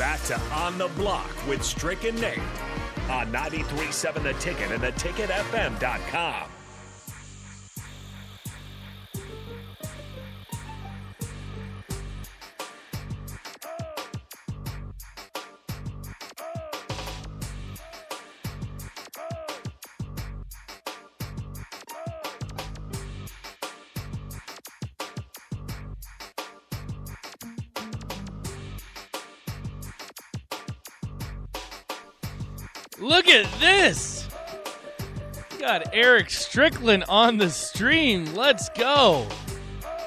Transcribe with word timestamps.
back 0.00 0.22
to 0.22 0.40
On 0.54 0.78
the 0.78 0.88
Block 0.96 1.30
with 1.46 1.62
Strick 1.62 2.04
and 2.04 2.18
Nate 2.18 2.38
on 3.10 3.30
93.7 3.30 4.22
The 4.22 4.32
Ticket 4.32 4.70
and 4.72 4.82
theticketfm.com. 4.82 6.49
Look 33.00 33.28
at 33.28 33.50
this. 33.60 34.28
Got 35.58 35.94
Eric 35.94 36.30
Strickland 36.30 37.04
on 37.08 37.38
the 37.38 37.50
stream. 37.50 38.34
Let's 38.34 38.68
go. 38.70 39.26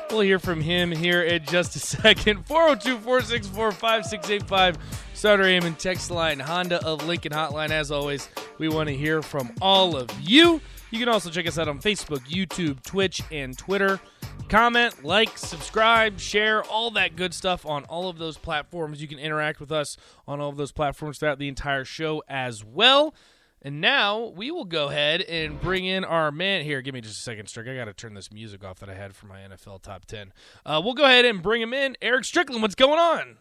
We'll 0.09 0.21
hear 0.21 0.39
from 0.39 0.61
him 0.61 0.91
here 0.91 1.23
in 1.23 1.43
just 1.45 1.75
a 1.75 1.79
second. 2.03 2.45
402 2.45 2.97
464 2.99 3.71
5685. 3.71 4.77
Starter 5.13 5.43
aim 5.43 5.63
and 5.63 5.77
text 5.77 6.11
line. 6.11 6.39
Honda 6.39 6.83
of 6.85 7.05
Lincoln 7.07 7.31
Hotline. 7.31 7.71
As 7.71 7.91
always, 7.91 8.29
we 8.57 8.67
want 8.69 8.89
to 8.89 8.95
hear 8.95 9.21
from 9.21 9.52
all 9.61 9.95
of 9.95 10.09
you. 10.21 10.61
You 10.93 10.99
can 10.99 11.09
also 11.09 11.31
check 11.31 11.47
us 11.47 11.57
out 11.57 11.67
on 11.67 11.79
Facebook, 11.79 12.20
YouTube, 12.27 12.83
Twitch, 12.83 13.23
and 13.31 13.57
Twitter. 13.57 13.99
Comment, 14.47 15.03
like, 15.03 15.39
subscribe, 15.39 16.19
share, 16.19 16.63
all 16.66 16.91
that 16.91 17.16
good 17.16 17.33
stuff 17.33 17.66
on 17.66 17.83
all 17.85 18.09
of 18.09 18.19
those 18.19 18.38
platforms. 18.38 19.02
You 19.02 19.07
can 19.07 19.17
interact 19.17 19.59
with 19.59 19.71
us 19.71 19.97
on 20.27 20.39
all 20.39 20.49
of 20.49 20.57
those 20.57 20.71
platforms 20.71 21.17
throughout 21.17 21.39
the 21.39 21.47
entire 21.47 21.83
show 21.83 22.21
as 22.27 22.63
well. 22.63 23.16
And 23.59 23.81
now 23.81 24.33
we 24.35 24.52
will 24.52 24.66
go 24.66 24.89
ahead 24.89 25.22
and 25.22 25.59
bring 25.59 25.83
in 25.83 26.05
our 26.05 26.31
man 26.31 26.63
here. 26.63 26.80
Give 26.83 26.94
me 26.94 27.02
just 27.02 27.17
a 27.17 27.23
second, 27.23 27.47
Strick. 27.47 27.67
I 27.67 27.75
got 27.75 27.85
to 27.85 27.94
turn 27.94 28.13
this 28.13 28.31
music 28.31 28.63
off 28.63 28.78
that 28.78 28.89
I 28.89 28.94
had 28.94 29.16
for 29.16 29.25
my 29.25 29.39
NFL 29.39 29.81
top 29.81 30.05
10. 30.05 30.31
Uh, 30.63 30.80
we'll 30.85 30.94
go 30.94 31.05
ahead 31.05 31.25
and 31.25 31.41
bring 31.41 31.63
him 31.63 31.73
in. 31.73 31.97
Eric 32.03 32.23
Strickland, 32.23 32.61
what's 32.61 32.75
going 32.75 33.00
on? 33.00 33.38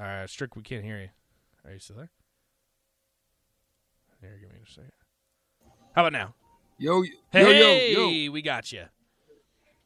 All 0.00 0.04
right, 0.04 0.28
Strick, 0.28 0.56
we 0.56 0.62
can't 0.62 0.82
hear 0.82 0.98
you. 0.98 1.10
Are 1.64 1.74
you 1.74 1.78
still 1.78 1.94
there? 1.94 2.10
Here, 4.26 4.38
give 4.40 4.52
me 4.52 4.58
a 4.66 4.70
second. 4.70 4.90
How 5.94 6.02
about 6.06 6.12
now? 6.12 6.34
Yo, 6.78 7.02
Hey, 7.30 7.42
yo, 7.94 8.00
yo, 8.02 8.08
yo. 8.08 8.30
we 8.32 8.42
got 8.42 8.72
you. 8.72 8.84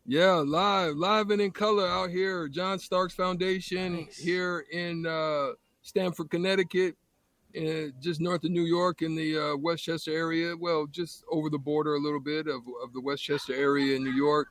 Yeah, 0.07 0.43
live, 0.45 0.97
live 0.97 1.31
and 1.31 1.41
in 1.41 1.51
color 1.53 1.87
out 1.87 2.11
here. 2.11 2.49
John 2.49 2.79
Starks 2.79 3.15
Foundation 3.15 3.93
Nice. 4.07 4.17
here 4.19 4.65
in 4.73 5.07
uh, 5.07 5.51
Stamford, 5.83 6.31
Connecticut, 6.31 6.97
uh, 7.57 7.93
just 8.01 8.21
north 8.21 8.43
of 8.45 8.51
New 8.51 8.65
York 8.65 9.03
in 9.03 9.15
the 9.15 9.39
uh, 9.53 9.57
Westchester 9.57 10.13
area. 10.13 10.55
Well, 10.59 10.87
just 10.87 11.23
over 11.31 11.49
the 11.51 11.59
border 11.59 11.95
a 11.95 12.01
little 12.01 12.19
bit 12.21 12.47
of, 12.49 12.63
of 12.83 12.93
the 12.93 13.01
Westchester 13.01 13.55
area 13.55 13.95
in 13.95 14.03
New 14.03 14.13
York. 14.13 14.49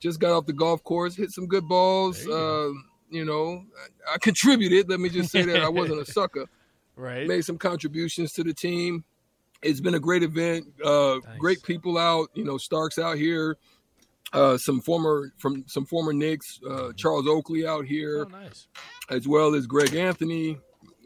Just 0.00 0.18
got 0.20 0.32
off 0.32 0.46
the 0.46 0.52
golf 0.52 0.82
course, 0.82 1.14
hit 1.16 1.30
some 1.30 1.46
good 1.46 1.68
balls. 1.68 2.24
You. 2.24 2.34
Um, 2.34 2.84
you 3.10 3.24
know, 3.26 3.64
I, 4.08 4.14
I 4.14 4.18
contributed. 4.18 4.88
Let 4.88 5.00
me 5.00 5.10
just 5.10 5.30
say 5.30 5.42
that 5.42 5.62
I 5.62 5.68
wasn't 5.68 6.00
a 6.00 6.06
sucker. 6.10 6.46
Right. 6.96 7.26
made 7.26 7.44
some 7.44 7.58
contributions 7.58 8.32
to 8.34 8.44
the 8.44 8.52
team. 8.54 9.04
It's 9.62 9.80
been 9.80 9.94
a 9.94 10.00
great 10.00 10.22
event. 10.22 10.66
Uh, 10.84 11.18
Nice. 11.24 11.38
Great 11.38 11.62
people 11.62 11.98
out. 11.98 12.28
You 12.34 12.44
know, 12.44 12.58
Starks 12.58 12.98
out 12.98 13.16
here. 13.16 13.56
Uh, 14.32 14.56
some 14.56 14.80
former 14.80 15.30
from 15.38 15.64
some 15.68 15.84
former 15.84 16.12
Knicks. 16.12 16.58
Uh, 16.68 16.92
Charles 16.96 17.26
Oakley 17.28 17.66
out 17.66 17.84
here, 17.84 18.24
Oh, 18.26 18.28
nice. 18.30 18.66
as 19.10 19.28
well 19.28 19.54
as 19.54 19.66
Greg 19.66 19.94
Anthony, 19.94 20.58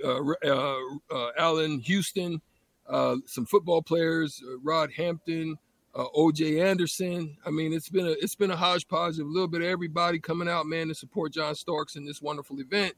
uh, 0.05 0.21
uh, 0.45 0.77
uh, 1.13 1.31
Allan 1.37 1.81
Houston, 1.81 2.41
uh, 2.89 3.17
some 3.27 3.45
football 3.45 3.83
players, 3.83 4.41
uh, 4.49 4.59
Rod 4.63 4.93
Hampton, 4.93 5.57
uh, 5.97 6.05
O.J. 6.15 6.61
Anderson. 6.61 7.37
I 7.45 7.51
mean, 7.51 7.73
it's 7.73 7.89
been 7.89 8.07
a 8.07 8.11
it's 8.13 8.37
been 8.37 8.53
a 8.53 8.57
hodgepodge 8.57 9.19
of 9.19 9.27
a 9.27 9.31
little 9.31 9.49
bit 9.49 9.61
of 9.63 9.67
everybody 9.67 10.21
coming 10.21 10.49
out, 10.49 10.67
man, 10.67 10.87
to 10.87 10.95
support 10.95 11.33
John 11.33 11.57
Starks 11.57 11.97
in 11.97 12.05
this 12.07 12.23
wonderful 12.23 12.61
event. 12.61 12.95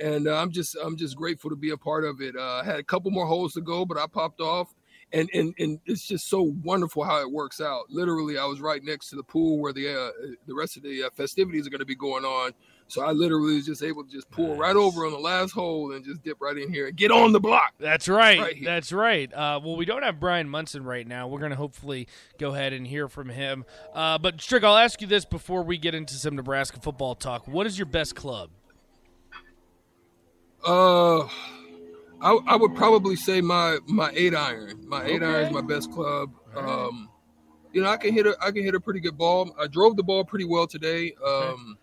And 0.00 0.28
uh, 0.28 0.36
I'm 0.40 0.52
just 0.52 0.76
I'm 0.80 0.96
just 0.96 1.16
grateful 1.16 1.50
to 1.50 1.56
be 1.56 1.70
a 1.70 1.76
part 1.76 2.04
of 2.04 2.20
it. 2.20 2.36
Uh, 2.36 2.60
I 2.62 2.64
had 2.64 2.78
a 2.78 2.84
couple 2.84 3.10
more 3.10 3.26
holes 3.26 3.54
to 3.54 3.60
go, 3.60 3.84
but 3.84 3.98
I 3.98 4.06
popped 4.06 4.40
off. 4.40 4.72
And, 5.12 5.30
and 5.32 5.54
and 5.58 5.78
it's 5.86 6.06
just 6.06 6.28
so 6.28 6.54
wonderful 6.64 7.04
how 7.04 7.20
it 7.20 7.30
works 7.30 7.60
out. 7.60 7.84
Literally, 7.88 8.36
I 8.36 8.44
was 8.46 8.60
right 8.60 8.82
next 8.82 9.10
to 9.10 9.16
the 9.16 9.22
pool 9.22 9.58
where 9.58 9.72
the 9.72 9.88
uh, 9.88 10.10
the 10.46 10.54
rest 10.54 10.76
of 10.76 10.82
the 10.82 11.04
uh, 11.04 11.10
festivities 11.14 11.66
are 11.66 11.70
going 11.70 11.78
to 11.80 11.84
be 11.84 11.94
going 11.94 12.24
on. 12.24 12.52
So 12.86 13.02
I 13.02 13.12
literally 13.12 13.54
was 13.54 13.66
just 13.66 13.82
able 13.82 14.04
to 14.04 14.10
just 14.10 14.30
pull 14.30 14.56
right 14.56 14.76
over 14.76 15.06
on 15.06 15.12
the 15.12 15.18
last 15.18 15.52
hole 15.52 15.92
and 15.92 16.04
just 16.04 16.22
dip 16.22 16.40
right 16.40 16.56
in 16.56 16.72
here 16.72 16.88
and 16.88 16.96
get 16.96 17.10
on 17.10 17.32
the 17.32 17.40
block. 17.40 17.72
That's 17.78 18.08
right. 18.08 18.38
Right. 18.38 18.62
That's 18.62 18.92
right. 18.92 19.32
Uh, 19.32 19.60
well, 19.64 19.76
we 19.76 19.84
don't 19.84 20.02
have 20.02 20.20
Brian 20.20 20.48
Munson 20.48 20.84
right 20.84 21.06
now. 21.06 21.26
We're 21.26 21.38
going 21.38 21.50
to 21.50 21.56
hopefully 21.56 22.08
go 22.38 22.52
ahead 22.54 22.72
and 22.72 22.86
hear 22.86 23.08
from 23.08 23.30
him. 23.30 23.64
Uh, 23.94 24.18
but 24.18 24.40
Strick, 24.40 24.64
I'll 24.64 24.76
ask 24.76 25.00
you 25.00 25.06
this 25.06 25.24
before 25.24 25.62
we 25.62 25.78
get 25.78 25.94
into 25.94 26.14
some 26.14 26.36
Nebraska 26.36 26.78
football 26.80 27.14
talk. 27.14 27.48
What 27.48 27.66
is 27.66 27.78
your 27.78 27.86
best 27.86 28.14
club? 28.14 28.50
Uh, 30.64 31.28
I, 32.24 32.38
I 32.46 32.56
would 32.56 32.74
probably 32.74 33.16
say 33.16 33.40
my 33.40 33.78
my 33.86 34.10
eight 34.14 34.34
iron. 34.34 34.88
My 34.88 35.04
eight 35.04 35.22
iron 35.22 35.46
is 35.46 35.52
my 35.52 35.60
best 35.60 35.92
club. 35.92 36.30
All 36.56 36.62
right. 36.62 36.70
Um, 36.70 37.10
you 37.72 37.82
know, 37.82 37.88
I 37.88 37.96
can 37.98 38.14
hit 38.14 38.26
a 38.26 38.36
I 38.40 38.50
can 38.50 38.62
hit 38.64 38.74
a 38.74 38.80
pretty 38.80 39.00
good 39.00 39.18
ball. 39.18 39.54
I 39.60 39.66
drove 39.66 39.96
the 39.96 40.02
ball 40.02 40.24
pretty 40.24 40.46
well 40.46 40.66
today. 40.66 41.14
Um, 41.24 41.76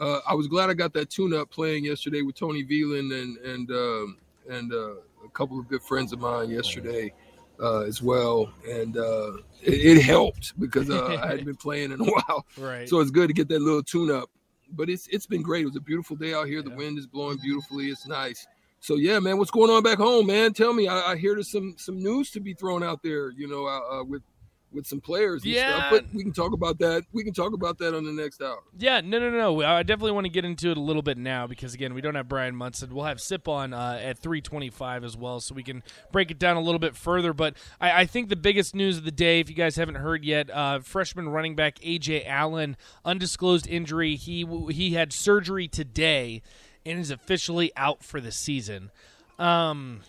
uh, 0.00 0.20
I 0.26 0.34
was 0.34 0.46
glad 0.46 0.70
I 0.70 0.74
got 0.74 0.92
that 0.94 1.10
tune 1.10 1.34
up 1.34 1.50
playing 1.50 1.84
yesterday 1.84 2.22
with 2.22 2.36
Tony 2.36 2.64
Veland 2.64 3.12
and 3.12 3.36
and 3.38 3.70
um, 3.70 4.18
and 4.48 4.72
uh, 4.72 4.94
a 5.24 5.30
couple 5.32 5.58
of 5.58 5.68
good 5.68 5.82
friends 5.82 6.12
of 6.12 6.20
mine 6.20 6.48
yesterday 6.48 7.12
uh, 7.60 7.80
as 7.80 8.00
well. 8.00 8.50
And 8.68 8.96
uh, 8.96 9.32
it, 9.62 9.98
it 9.98 10.02
helped 10.02 10.58
because 10.58 10.88
uh, 10.88 11.18
I 11.20 11.26
hadn't 11.26 11.44
been 11.44 11.56
playing 11.56 11.92
in 11.92 12.00
a 12.00 12.04
while. 12.04 12.46
Right. 12.58 12.88
So 12.88 13.00
it's 13.00 13.10
good 13.10 13.28
to 13.28 13.34
get 13.34 13.48
that 13.48 13.60
little 13.60 13.82
tune 13.82 14.10
up. 14.10 14.30
But 14.72 14.88
it's 14.88 15.06
it's 15.08 15.26
been 15.26 15.42
great. 15.42 15.62
It 15.62 15.66
was 15.66 15.76
a 15.76 15.80
beautiful 15.80 16.16
day 16.16 16.32
out 16.32 16.46
here. 16.46 16.62
The 16.62 16.70
wind 16.70 16.98
is 16.98 17.06
blowing 17.06 17.38
beautifully. 17.38 17.86
It's 17.86 18.06
nice. 18.06 18.46
So 18.86 18.94
yeah, 18.94 19.18
man, 19.18 19.36
what's 19.36 19.50
going 19.50 19.68
on 19.68 19.82
back 19.82 19.98
home, 19.98 20.26
man? 20.26 20.52
Tell 20.52 20.72
me. 20.72 20.86
I, 20.86 21.12
I 21.12 21.16
hear 21.16 21.34
there's 21.34 21.50
some 21.50 21.74
some 21.76 22.00
news 22.00 22.30
to 22.30 22.40
be 22.40 22.54
thrown 22.54 22.84
out 22.84 23.02
there. 23.02 23.30
You 23.30 23.48
know, 23.48 23.66
uh, 23.66 24.00
uh, 24.00 24.04
with 24.04 24.22
with 24.70 24.86
some 24.86 25.00
players 25.00 25.42
and 25.42 25.52
Yeah. 25.52 25.76
stuff. 25.76 25.86
But 25.90 26.04
we 26.14 26.22
can 26.22 26.32
talk 26.32 26.52
about 26.52 26.78
that. 26.78 27.02
We 27.12 27.24
can 27.24 27.32
talk 27.32 27.52
about 27.52 27.78
that 27.78 27.96
on 27.96 28.04
the 28.04 28.12
next 28.12 28.40
hour. 28.40 28.62
Yeah, 28.78 29.00
no, 29.00 29.18
no, 29.18 29.30
no. 29.30 29.60
I 29.62 29.82
definitely 29.82 30.12
want 30.12 30.26
to 30.26 30.28
get 30.30 30.44
into 30.44 30.70
it 30.70 30.76
a 30.76 30.80
little 30.80 31.02
bit 31.02 31.18
now 31.18 31.48
because 31.48 31.74
again, 31.74 31.94
we 31.94 32.00
don't 32.00 32.14
have 32.14 32.28
Brian 32.28 32.54
Munson. 32.54 32.94
We'll 32.94 33.06
have 33.06 33.20
Sip 33.20 33.48
on 33.48 33.74
uh, 33.74 33.98
at 34.00 34.18
three 34.18 34.40
twenty-five 34.40 35.02
as 35.02 35.16
well, 35.16 35.40
so 35.40 35.52
we 35.56 35.64
can 35.64 35.82
break 36.12 36.30
it 36.30 36.38
down 36.38 36.56
a 36.56 36.60
little 36.60 36.78
bit 36.78 36.94
further. 36.94 37.32
But 37.32 37.56
I, 37.80 38.02
I 38.02 38.06
think 38.06 38.28
the 38.28 38.36
biggest 38.36 38.72
news 38.72 38.98
of 38.98 39.04
the 39.04 39.10
day, 39.10 39.40
if 39.40 39.48
you 39.48 39.56
guys 39.56 39.74
haven't 39.74 39.96
heard 39.96 40.24
yet, 40.24 40.48
uh, 40.50 40.78
freshman 40.78 41.28
running 41.28 41.56
back 41.56 41.80
AJ 41.80 42.24
Allen, 42.24 42.76
undisclosed 43.04 43.66
injury. 43.66 44.14
He 44.14 44.46
he 44.70 44.92
had 44.92 45.12
surgery 45.12 45.66
today 45.66 46.42
and 46.86 46.98
is 46.98 47.10
officially 47.10 47.72
out 47.76 48.02
for 48.02 48.20
the 48.20 48.32
season. 48.32 48.90
Um, 49.38 50.00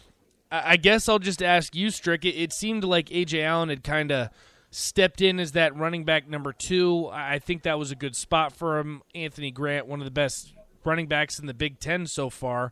I 0.49 0.77
guess 0.77 1.09
I'll 1.09 1.19
just 1.19 1.43
ask 1.43 1.75
you, 1.75 1.89
Strick. 1.89 2.23
It, 2.23 2.35
it 2.35 2.53
seemed 2.53 2.83
like 2.83 3.09
AJ 3.09 3.43
Allen 3.43 3.69
had 3.69 3.83
kind 3.83 4.11
of 4.11 4.29
stepped 4.71 5.21
in 5.21 5.39
as 5.39 5.53
that 5.53 5.75
running 5.75 6.05
back 6.05 6.29
number 6.29 6.53
two. 6.53 7.09
I 7.11 7.39
think 7.39 7.63
that 7.63 7.77
was 7.77 7.91
a 7.91 7.95
good 7.95 8.15
spot 8.15 8.53
for 8.53 8.79
him. 8.79 9.01
Anthony 9.13 9.51
Grant, 9.51 9.88
one 9.88 9.99
of 9.99 10.05
the 10.05 10.11
best 10.11 10.53
running 10.85 11.07
backs 11.07 11.39
in 11.39 11.47
the 11.47 11.53
Big 11.53 11.79
Ten 11.79 12.07
so 12.07 12.29
far. 12.29 12.71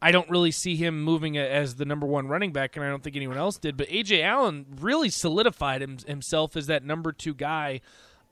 I 0.00 0.10
don't 0.10 0.28
really 0.28 0.50
see 0.50 0.74
him 0.74 1.04
moving 1.04 1.38
as 1.38 1.76
the 1.76 1.84
number 1.84 2.06
one 2.06 2.26
running 2.26 2.52
back, 2.52 2.74
and 2.74 2.84
I 2.84 2.88
don't 2.88 3.04
think 3.04 3.14
anyone 3.14 3.38
else 3.38 3.56
did. 3.56 3.76
But 3.76 3.88
AJ 3.88 4.24
Allen 4.24 4.66
really 4.80 5.10
solidified 5.10 5.80
him, 5.80 5.98
himself 6.04 6.56
as 6.56 6.66
that 6.66 6.84
number 6.84 7.12
two 7.12 7.34
guy. 7.34 7.80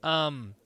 Um, 0.03 0.57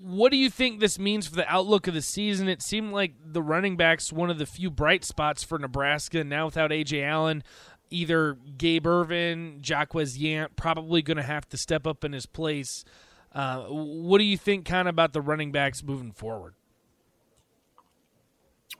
what 0.00 0.30
do 0.30 0.36
you 0.36 0.50
think 0.50 0.80
this 0.80 0.98
means 0.98 1.26
for 1.26 1.34
the 1.36 1.48
outlook 1.48 1.86
of 1.86 1.94
the 1.94 2.02
season? 2.02 2.48
It 2.48 2.62
seemed 2.62 2.92
like 2.92 3.14
the 3.24 3.42
running 3.42 3.76
backs 3.76 4.12
one 4.12 4.30
of 4.30 4.38
the 4.38 4.46
few 4.46 4.70
bright 4.70 5.04
spots 5.04 5.42
for 5.42 5.58
Nebraska. 5.58 6.22
Now 6.24 6.46
without 6.46 6.70
AJ 6.70 7.04
Allen, 7.04 7.42
either 7.90 8.36
Gabe 8.56 8.86
Ervin, 8.86 9.60
Jaquez 9.64 10.18
Yant, 10.18 10.56
probably 10.56 11.02
going 11.02 11.16
to 11.16 11.22
have 11.22 11.48
to 11.48 11.56
step 11.56 11.86
up 11.86 12.04
in 12.04 12.12
his 12.12 12.26
place. 12.26 12.84
Uh, 13.32 13.64
what 13.64 14.18
do 14.18 14.24
you 14.24 14.36
think, 14.38 14.64
kind 14.64 14.88
of 14.88 14.94
about 14.94 15.12
the 15.12 15.20
running 15.20 15.52
backs 15.52 15.82
moving 15.82 16.12
forward? 16.12 16.54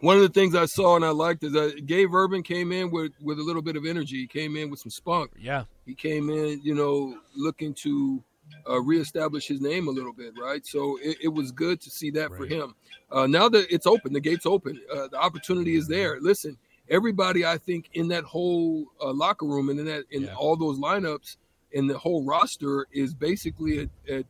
One 0.00 0.17
of 0.17 0.23
the 0.23 0.29
things 0.29 0.55
I 0.55 0.67
saw 0.67 0.97
and 0.97 1.05
I 1.05 1.11
liked 1.11 1.43
is 1.43 1.52
that 1.52 1.87
Gabe 1.87 2.14
Ervin 2.14 2.43
came 2.43 2.70
in 2.70 2.91
with 2.91 3.12
with 3.20 3.38
a 3.38 3.43
little 3.43 3.62
bit 3.62 3.76
of 3.76 3.87
energy. 3.87 4.17
He 4.17 4.26
came 4.26 4.56
in 4.56 4.69
with 4.70 4.81
some 4.81 4.91
spunk. 4.91 5.31
Yeah, 5.38 5.64
He 5.87 5.94
came 5.94 6.29
in, 6.29 6.61
you 6.62 6.75
know, 6.75 7.19
looking 7.35 7.73
to 7.82 8.23
uh, 8.69 8.81
reestablish 8.81 9.47
his 9.47 9.61
name 9.61 9.89
a 9.89 9.91
little 9.91 10.13
bit, 10.13 10.35
right? 10.41 10.67
So 10.67 10.99
it, 11.03 11.19
it 11.25 11.29
was 11.29 11.53
good 11.53 11.81
to 11.83 11.91
see 11.91 12.11
that 12.13 12.31
for 12.37 12.47
him. 12.47 12.75
Uh, 13.11 13.27
now 13.27 13.49
that 13.49 13.67
it's 13.73 13.87
open, 13.87 14.13
the 14.13 14.21
gate's 14.21 14.47
open, 14.47 14.81
uh, 14.93 15.09
the 15.09 15.19
opportunity 15.19 15.77
is 15.77 15.87
there. 15.87 16.19
Listen, 16.21 16.57
everybody, 16.89 17.45
I 17.47 17.59
think, 17.59 17.91
in 17.95 18.09
that 18.09 18.25
whole 18.25 18.87
uh, 19.01 19.13
locker 19.13 19.47
room 19.47 19.69
and 19.69 19.79
in 19.79 19.87
that 19.87 20.05
in 20.11 20.25
Yeah. 20.25 20.35
all 20.35 20.57
those 20.57 20.79
lineups 20.79 21.37
and 21.75 21.89
the 21.89 21.99
whole 21.99 22.25
roster 22.25 22.87
is 22.93 23.15
basically 23.15 23.81
at, 23.81 23.89
at 24.11 24.27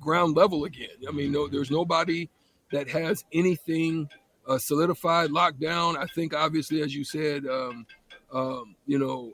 ground 0.00 0.36
level 0.36 0.64
again. 0.64 0.88
I 1.08 1.12
mean, 1.12 1.32
no, 1.32 1.48
there's 1.48 1.70
nobody 1.70 2.28
that 2.72 2.88
has 2.88 3.24
anything 3.32 4.08
uh, 4.46 4.58
solidified, 4.58 5.30
locked 5.30 5.60
down. 5.60 5.96
I 5.96 6.06
think, 6.06 6.34
obviously, 6.34 6.82
as 6.82 6.94
you 6.94 7.04
said, 7.04 7.46
um, 7.46 7.86
um, 8.32 8.74
you 8.86 8.98
know, 8.98 9.32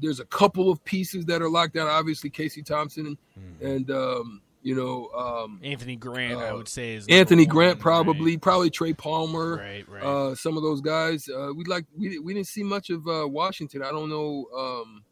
there's 0.00 0.20
a 0.20 0.24
couple 0.26 0.70
of 0.70 0.82
pieces 0.84 1.24
that 1.26 1.42
are 1.42 1.48
locked 1.48 1.74
down. 1.74 1.88
Obviously, 1.88 2.30
Casey 2.30 2.62
Thompson 2.62 3.16
mm-hmm. 3.38 3.66
and 3.66 3.90
um, 3.90 4.42
you 4.62 4.74
know 4.74 5.08
um, 5.18 5.60
Anthony 5.62 5.96
Grant. 5.96 6.40
Uh, 6.40 6.44
I 6.44 6.52
would 6.52 6.68
say 6.68 6.94
is 6.94 7.06
Anthony 7.08 7.46
Grant 7.46 7.78
probably, 7.78 8.32
right. 8.32 8.40
probably 8.40 8.70
Trey 8.70 8.92
Palmer. 8.92 9.56
Right, 9.56 9.88
right. 9.88 10.02
Uh, 10.02 10.34
some 10.34 10.56
of 10.56 10.62
those 10.62 10.80
guys. 10.80 11.28
Uh, 11.28 11.50
we 11.54 11.64
like 11.64 11.84
we 11.96 12.18
we 12.18 12.34
didn't 12.34 12.48
see 12.48 12.62
much 12.62 12.90
of 12.90 13.06
uh, 13.06 13.26
Washington. 13.28 13.82
I 13.82 13.90
don't 13.90 14.08
know. 14.08 14.46
Um, 14.56 15.04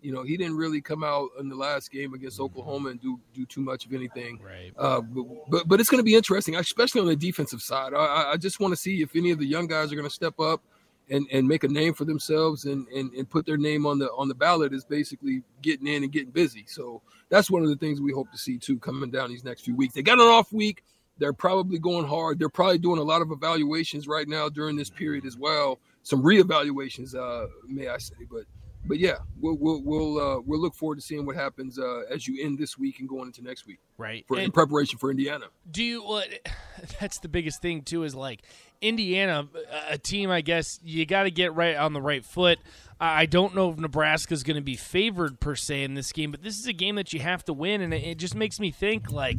you 0.00 0.12
know, 0.12 0.22
he 0.22 0.36
didn't 0.36 0.56
really 0.56 0.80
come 0.80 1.02
out 1.02 1.30
in 1.40 1.48
the 1.48 1.56
last 1.56 1.90
game 1.90 2.14
against 2.14 2.36
mm-hmm. 2.36 2.44
Oklahoma 2.44 2.90
and 2.90 3.00
do 3.00 3.18
do 3.34 3.44
too 3.46 3.60
much 3.60 3.84
of 3.84 3.92
anything. 3.92 4.38
Right. 4.42 4.72
Uh, 4.76 5.00
but, 5.00 5.24
but, 5.48 5.68
but 5.68 5.80
it's 5.80 5.90
going 5.90 5.98
to 5.98 6.04
be 6.04 6.14
interesting, 6.14 6.54
especially 6.54 7.00
on 7.00 7.08
the 7.08 7.16
defensive 7.16 7.60
side. 7.60 7.94
I, 7.94 8.32
I 8.32 8.36
just 8.36 8.60
want 8.60 8.72
to 8.72 8.76
see 8.76 9.02
if 9.02 9.16
any 9.16 9.32
of 9.32 9.38
the 9.38 9.46
young 9.46 9.66
guys 9.66 9.92
are 9.92 9.96
going 9.96 10.08
to 10.08 10.14
step 10.14 10.38
up 10.38 10.62
and, 11.10 11.26
and 11.32 11.46
make 11.46 11.64
a 11.64 11.68
name 11.68 11.94
for 11.94 12.04
themselves 12.04 12.64
and, 12.64 12.86
and 12.88 13.12
and 13.14 13.28
put 13.28 13.46
their 13.46 13.56
name 13.56 13.86
on 13.86 13.98
the 13.98 14.10
on 14.12 14.28
the 14.28 14.34
ballot 14.34 14.72
is 14.72 14.84
basically 14.84 15.42
getting 15.62 15.86
in 15.86 16.02
and 16.02 16.12
getting 16.12 16.30
busy. 16.30 16.64
So 16.66 17.02
that's 17.28 17.50
one 17.50 17.62
of 17.62 17.68
the 17.68 17.76
things 17.76 18.00
we 18.00 18.12
hope 18.12 18.30
to 18.32 18.38
see 18.38 18.58
too 18.58 18.78
coming 18.78 19.10
down 19.10 19.30
these 19.30 19.44
next 19.44 19.62
few 19.62 19.74
weeks. 19.76 19.94
They 19.94 20.02
got 20.02 20.18
an 20.18 20.26
off 20.26 20.52
week. 20.52 20.84
They're 21.18 21.32
probably 21.32 21.78
going 21.78 22.06
hard. 22.06 22.38
They're 22.38 22.48
probably 22.48 22.78
doing 22.78 23.00
a 23.00 23.02
lot 23.02 23.22
of 23.22 23.32
evaluations 23.32 24.06
right 24.06 24.28
now 24.28 24.48
during 24.48 24.76
this 24.76 24.90
period 24.90 25.26
as 25.26 25.36
well. 25.36 25.80
Some 26.04 26.22
reevaluations, 26.22 27.14
uh, 27.14 27.48
may 27.66 27.88
I 27.88 27.98
say, 27.98 28.14
but 28.30 28.44
but 28.84 28.98
yeah, 28.98 29.18
we'll 29.40 29.56
we'll 29.58 29.82
we'll, 29.82 30.18
uh, 30.18 30.40
we'll 30.40 30.60
look 30.60 30.74
forward 30.74 30.96
to 30.96 31.02
seeing 31.02 31.26
what 31.26 31.36
happens 31.36 31.78
uh, 31.78 32.02
as 32.10 32.26
you 32.26 32.44
end 32.44 32.58
this 32.58 32.78
week 32.78 33.00
and 33.00 33.08
going 33.08 33.26
into 33.26 33.42
next 33.42 33.66
week. 33.66 33.78
Right. 33.98 34.24
For, 34.26 34.38
in 34.38 34.50
preparation 34.50 34.98
for 34.98 35.10
Indiana. 35.10 35.46
Do 35.70 35.82
you? 35.82 36.02
Well, 36.02 36.24
that's 37.00 37.18
the 37.18 37.28
biggest 37.28 37.60
thing 37.60 37.82
too. 37.82 38.04
Is 38.04 38.14
like 38.14 38.42
Indiana, 38.80 39.48
a 39.88 39.98
team. 39.98 40.30
I 40.30 40.40
guess 40.40 40.78
you 40.82 41.04
got 41.06 41.24
to 41.24 41.30
get 41.30 41.54
right 41.54 41.76
on 41.76 41.92
the 41.92 42.00
right 42.02 42.24
foot. 42.24 42.58
I 43.00 43.26
don't 43.26 43.54
know 43.54 43.70
if 43.70 43.78
Nebraska 43.78 44.34
is 44.34 44.42
going 44.42 44.56
to 44.56 44.62
be 44.62 44.74
favored 44.74 45.38
per 45.38 45.54
se 45.54 45.84
in 45.84 45.94
this 45.94 46.12
game, 46.12 46.32
but 46.32 46.42
this 46.42 46.58
is 46.58 46.66
a 46.66 46.72
game 46.72 46.96
that 46.96 47.12
you 47.12 47.20
have 47.20 47.44
to 47.44 47.52
win, 47.52 47.80
and 47.80 47.94
it 47.94 48.18
just 48.18 48.34
makes 48.34 48.58
me 48.58 48.72
think 48.72 49.12
like 49.12 49.38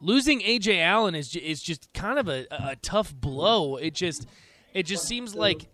losing 0.00 0.40
AJ 0.40 0.82
Allen 0.82 1.14
is 1.14 1.34
is 1.34 1.62
just 1.62 1.92
kind 1.94 2.18
of 2.18 2.28
a, 2.28 2.46
a 2.50 2.76
tough 2.76 3.14
blow. 3.14 3.76
It 3.76 3.94
just 3.94 4.26
it 4.74 4.84
just 4.84 5.06
seems 5.06 5.34
like 5.34 5.66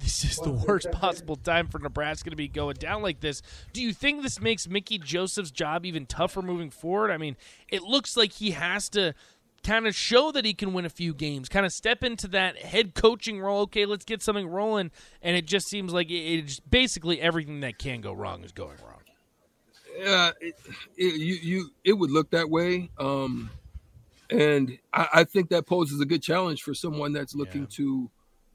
this 0.00 0.24
is 0.24 0.36
the 0.36 0.52
worst 0.52 0.90
possible 0.92 1.36
time 1.36 1.66
for 1.66 1.78
Nebraska 1.78 2.30
to 2.30 2.36
be 2.36 2.48
going 2.48 2.76
down 2.76 3.02
like 3.02 3.20
this. 3.20 3.42
Do 3.72 3.82
you 3.82 3.92
think 3.92 4.22
this 4.22 4.40
makes 4.40 4.68
Mickey 4.68 4.98
Joseph's 4.98 5.50
job 5.50 5.84
even 5.84 6.06
tougher 6.06 6.42
moving 6.42 6.70
forward? 6.70 7.10
I 7.10 7.16
mean, 7.16 7.36
it 7.68 7.82
looks 7.82 8.16
like 8.16 8.32
he 8.32 8.52
has 8.52 8.88
to 8.90 9.14
kind 9.62 9.86
of 9.86 9.94
show 9.94 10.32
that 10.32 10.44
he 10.44 10.54
can 10.54 10.72
win 10.72 10.84
a 10.84 10.90
few 10.90 11.14
games, 11.14 11.48
kind 11.48 11.66
of 11.66 11.72
step 11.72 12.02
into 12.02 12.28
that 12.28 12.56
head 12.56 12.94
coaching 12.94 13.40
role. 13.40 13.62
Okay, 13.62 13.86
let's 13.86 14.04
get 14.04 14.22
something 14.22 14.46
rolling. 14.46 14.90
And 15.22 15.36
it 15.36 15.46
just 15.46 15.68
seems 15.68 15.92
like 15.92 16.08
it's 16.10 16.60
basically 16.60 17.20
everything 17.20 17.60
that 17.60 17.78
can 17.78 18.00
go 18.00 18.12
wrong 18.12 18.44
is 18.44 18.52
going 18.52 18.78
wrong. 18.82 19.00
Yeah, 19.98 20.30
it, 20.40 20.54
it, 20.96 21.20
you 21.20 21.34
you 21.34 21.70
it 21.84 21.92
would 21.92 22.10
look 22.10 22.30
that 22.30 22.48
way, 22.48 22.90
um, 22.98 23.50
and 24.30 24.78
I, 24.94 25.08
I, 25.14 25.24
think 25.24 25.50
that 25.50 25.66
poses 25.66 26.00
a 26.00 26.06
good 26.06 26.22
challenge 26.22 26.62
for 26.62 26.74
someone 26.74 27.12
that's 27.12 27.34
looking 27.34 27.62
yeah. 27.62 27.66
to 27.70 28.10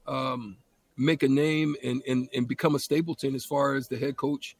um, 0.07 0.57
make 0.97 1.23
a 1.23 1.27
name 1.27 1.75
and, 1.83 2.01
and 2.07 2.29
and 2.33 2.47
become 2.47 2.73
a 2.73 2.79
Stapleton 2.79 3.35
as 3.35 3.45
far 3.45 3.75
as 3.75 3.87
the 3.89 3.97
head 3.97 4.15
coach 4.15 4.55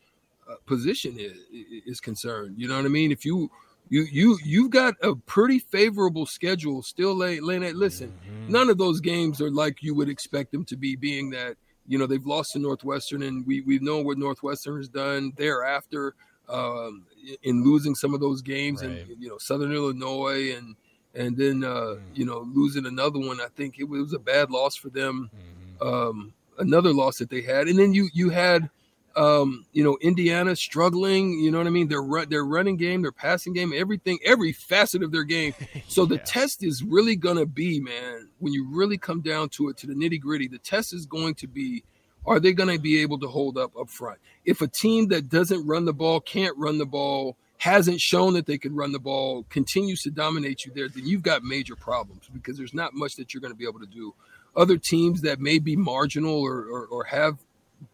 uh, 0.50 0.56
position 0.66 1.16
is, 1.18 1.38
is 1.86 2.00
concerned. 2.00 2.56
You 2.58 2.68
know 2.68 2.76
what 2.76 2.86
I 2.86 2.90
mean? 2.90 3.12
If 3.12 3.26
you 3.26 3.50
you 3.90 4.04
you 4.12 4.38
you've 4.44 4.72
got 4.72 4.96
a 5.02 5.16
pretty 5.16 5.60
favorable 5.60 6.26
schedule 6.26 6.82
still. 6.82 7.16
Lane, 7.16 7.42
listen, 7.78 8.10
mm-hmm. 8.10 8.52
none 8.52 8.70
of 8.70 8.78
those 8.78 9.00
games 9.00 9.42
are 9.42 9.52
like 9.52 9.84
you 9.84 9.96
would 9.96 10.10
expect 10.10 10.52
them 10.52 10.66
to 10.66 10.76
be. 10.76 10.96
Being 10.96 11.30
that 11.32 11.56
you 11.88 11.98
know 11.98 12.08
they've 12.08 12.26
lost 12.26 12.54
to 12.54 12.60
Northwestern, 12.60 13.24
and 13.24 13.46
we 13.46 13.62
we've 13.62 13.82
known 13.82 14.06
what 14.06 14.18
Northwestern 14.18 14.78
has 14.78 14.90
done 14.90 15.34
thereafter 15.38 16.16
um, 16.50 17.06
in 17.44 17.64
losing 17.64 17.96
some 17.96 18.14
of 18.14 18.20
those 18.20 18.42
games, 18.42 18.82
right. 18.82 18.92
and 18.92 19.22
you 19.22 19.30
know 19.30 19.38
Southern 19.38 19.72
Illinois 19.72 20.54
and 20.56 20.76
and 21.14 21.38
then 21.38 21.64
uh, 21.64 21.96
mm. 21.96 22.02
you 22.14 22.26
know 22.26 22.48
losing 22.54 22.86
another 22.86 23.20
one. 23.20 23.40
I 23.40 23.48
think 23.56 23.80
it 23.80 23.86
was 23.86 24.14
a 24.14 24.20
bad 24.20 24.50
loss 24.50 24.76
for 24.76 24.90
them. 24.90 25.30
Mm 25.36 25.56
um, 25.82 26.34
another 26.58 26.94
loss 26.94 27.18
that 27.18 27.30
they 27.30 27.42
had, 27.42 27.68
and 27.68 27.78
then 27.78 27.94
you 27.94 28.10
you 28.14 28.30
had 28.30 28.70
um, 29.16 29.66
you 29.72 29.84
know 29.84 29.98
Indiana 30.02 30.56
struggling. 30.56 31.40
You 31.40 31.52
know 31.52 31.58
what 31.58 31.68
I 31.68 31.72
mean? 31.72 31.88
Their 31.88 32.02
run, 32.02 32.30
their 32.30 32.46
running 32.46 32.78
game, 32.78 33.02
their 33.02 33.12
passing 33.12 33.54
game, 33.54 33.74
everything, 33.76 34.20
every 34.24 34.52
facet 34.52 35.04
of 35.04 35.12
their 35.12 35.24
game. 35.24 35.54
So 35.88 36.06
the 36.06 36.16
yeah. 36.16 36.24
test 36.26 36.64
is 36.64 36.84
really 36.84 37.16
gonna 37.16 37.46
be, 37.46 37.80
man, 37.80 38.28
when 38.40 38.54
you 38.54 38.68
really 38.70 38.98
come 38.98 39.22
down 39.22 39.50
to 39.50 39.70
it, 39.70 39.78
to 39.78 39.88
the 39.88 39.94
nitty 39.94 40.20
gritty. 40.20 40.48
The 40.48 40.58
test 40.58 40.94
is 40.94 41.06
going 41.06 41.36
to 41.36 41.48
be. 41.48 41.84
Are 42.26 42.40
they 42.40 42.54
going 42.54 42.76
to 42.76 42.82
be 42.82 43.04
able 43.04 43.20
to 43.20 43.28
hold 43.28 43.56
up 43.56 43.78
up 43.78 43.88
front? 43.88 44.18
If 44.46 44.62
a 44.62 44.68
team 44.68 45.10
that 45.10 45.30
doesn't 45.30 45.66
run 45.68 45.86
the 45.86 45.94
ball, 45.94 46.20
can't 46.20 46.58
run 46.58 46.80
the 46.80 46.86
ball, 46.86 47.38
hasn't 47.58 48.02
shown 48.02 48.34
that 48.34 48.46
they 48.46 48.58
can 48.58 48.76
run 48.76 48.92
the 48.92 49.00
ball, 49.00 49.46
continues 49.50 50.02
to 50.04 50.12
dominate 50.12 50.66
you 50.66 50.72
there, 50.74 50.90
then 50.90 51.06
you've 51.06 51.22
got 51.22 51.44
major 51.44 51.76
problems 51.76 52.28
because 52.34 52.58
there's 52.58 52.74
not 52.74 52.94
much 52.94 53.16
that 53.16 53.34
you're 53.34 53.42
going 53.42 53.54
to 53.54 53.58
be 53.58 53.68
able 53.68 53.80
to 53.80 53.86
do 53.86 54.14
other 54.56 54.78
teams 54.78 55.22
that 55.22 55.40
may 55.40 55.60
be 55.60 55.76
marginal 55.76 56.40
or, 56.42 56.66
or, 56.66 56.86
or 56.88 57.04
have 57.06 57.38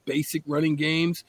basic 0.06 0.44
running 0.45 0.75
games 0.75 1.24